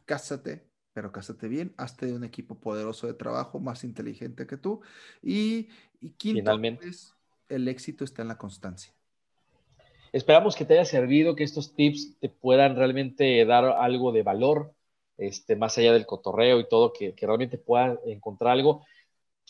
Cásate, 0.05 0.66
pero 0.92 1.11
cásate 1.11 1.48
bien. 1.48 1.72
Hazte 1.79 2.07
de 2.07 2.14
un 2.14 2.25
equipo 2.25 2.57
poderoso 2.57 3.07
de 3.07 3.14
trabajo, 3.14 3.59
más 3.59 3.85
inteligente 3.85 4.46
que 4.46 4.57
tú. 4.57 4.83
Y, 5.22 5.68
y 6.01 6.11
quinto, 6.11 6.40
Finalmente. 6.40 6.90
El 7.55 7.69
éxito 7.69 8.05
está 8.05 8.23
en 8.23 8.29
la 8.29 8.38
constancia. 8.38 8.93
Esperamos 10.12 10.57
que 10.57 10.65
te 10.65 10.75
haya 10.75 10.85
servido, 10.85 11.35
que 11.35 11.45
estos 11.45 11.75
tips 11.75 12.19
te 12.21 12.29
puedan 12.29 12.77
realmente 12.77 13.45
dar 13.47 13.65
algo 13.65 14.12
de 14.12 14.23
valor, 14.23 14.75
este, 15.17 15.57
más 15.57 15.79
allá 15.79 15.93
del 15.93 16.07
cotorreo 16.07 16.61
y 16.61 16.69
todo, 16.69 16.93
que, 16.93 17.15
que 17.15 17.27
realmente 17.27 17.57
puedas 17.57 17.99
encontrar 18.05 18.53
algo. 18.53 18.85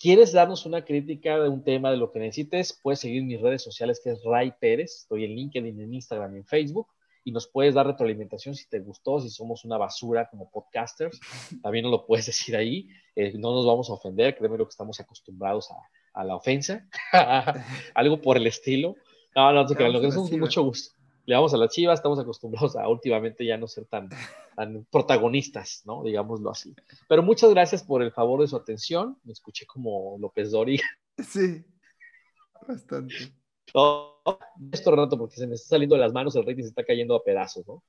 ¿Quieres 0.01 0.33
darnos 0.33 0.65
una 0.67 0.85
crítica 0.85 1.39
de 1.39 1.49
un 1.49 1.65
tema 1.65 1.91
de 1.91 1.97
lo 1.97 2.11
que 2.11 2.21
necesites? 2.21 2.79
Puedes 2.81 3.01
seguir 3.01 3.25
mis 3.25 3.41
redes 3.41 3.63
sociales, 3.63 4.01
que 4.03 4.11
es 4.11 4.23
Ray 4.25 4.53
Pérez. 4.61 4.99
Estoy 5.03 5.25
en 5.25 5.35
LinkedIn, 5.35 5.81
en 5.81 5.95
Instagram 5.95 6.35
y 6.35 6.39
en 6.39 6.47
Facebook. 6.47 6.89
Y 7.25 7.31
nos 7.31 7.47
puedes 7.47 7.75
dar 7.75 7.87
retroalimentación 7.87 8.55
si 8.55 8.69
te 8.69 8.81
gustó, 8.81 9.21
si 9.21 9.31
somos 9.31 9.65
una 9.65 9.79
basura 9.79 10.29
como 10.29 10.51
podcasters. 10.51 11.21
También 11.63 11.85
nos 11.85 11.93
lo 11.93 12.07
puedes 12.07 12.27
decir 12.27 12.57
ahí. 12.57 12.89
Eh, 13.15 13.33
no 13.37 13.53
nos 13.53 13.67
vamos 13.67 13.91
a 13.91 13.95
ofender, 13.95 14.37
créeme 14.37 14.59
lo 14.59 14.65
que 14.65 14.71
estamos 14.71 14.99
acostumbrados 14.99 15.71
a, 15.71 15.77
a 16.13 16.25
la 16.25 16.37
ofensa. 16.37 16.87
Algo 17.95 18.21
por 18.21 18.37
el 18.37 18.47
estilo. 18.47 18.97
No, 19.35 19.53
no, 19.53 19.65
no, 19.65 19.75
no, 19.75 20.01
no, 20.01 20.11
no, 20.11 20.39
mucho 20.39 20.63
gusto 20.63 20.95
le 21.25 21.35
vamos 21.35 21.55
a 21.55 21.57
la 21.57 21.69
chiva, 21.69 21.95
estamos 21.95 22.19
acostumbrados 22.19 22.77
a 22.77 22.89
últimamente 22.89 23.47
ya 23.47 23.57
no 23.57 23.69
ser 23.69 23.85
tan, 23.87 24.09
tan 24.57 24.85
protagonistas, 24.91 25.83
¿no? 25.85 26.03
Digámoslo 26.03 26.51
así. 26.51 26.75
Pero 27.09 27.23
muchas 27.23 27.51
gracias 27.51 27.83
por 27.83 28.03
el 28.03 28.13
favor 28.13 28.41
de 28.41 28.49
su 28.49 28.57
atención. 28.57 29.19
Me 29.25 29.33
escuché 29.33 29.67
como 29.67 30.17
López 30.19 30.51
Dori. 30.51 30.81
Sí, 31.19 31.65
bastante. 32.67 33.15
No, 33.75 34.17
esto 34.73 34.97
rato 34.97 35.17
porque 35.19 35.37
se 35.37 35.47
me 35.47 35.55
está 35.55 35.69
saliendo 35.69 35.95
de 35.95 36.01
las 36.01 36.13
manos, 36.13 36.35
el 36.35 36.45
rating 36.45 36.63
se 36.63 36.71
está 36.71 36.85
cayendo 36.85 37.15
a 37.15 37.23
pedazos, 37.23 37.67
¿no? 37.67 37.85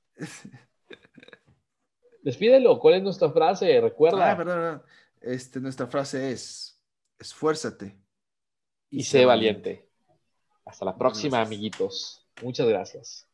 Despídelo, 2.22 2.78
¿cuál 2.78 2.94
es 2.94 3.02
nuestra 3.02 3.30
frase? 3.30 3.80
Recuerda. 3.80 4.32
Ah. 4.32 4.82
Este, 5.20 5.60
nuestra 5.60 5.86
frase 5.86 6.32
es, 6.32 6.80
esfuérzate. 7.18 7.96
Y, 8.94 9.02
sé 9.02 9.24
valiente. 9.24 9.70
valiente. 9.70 9.88
Hasta 10.64 10.84
la 10.84 10.96
próxima, 10.96 11.40
amiguitos. 11.40 12.24
Muchas 12.42 12.68
gracias. 12.68 13.26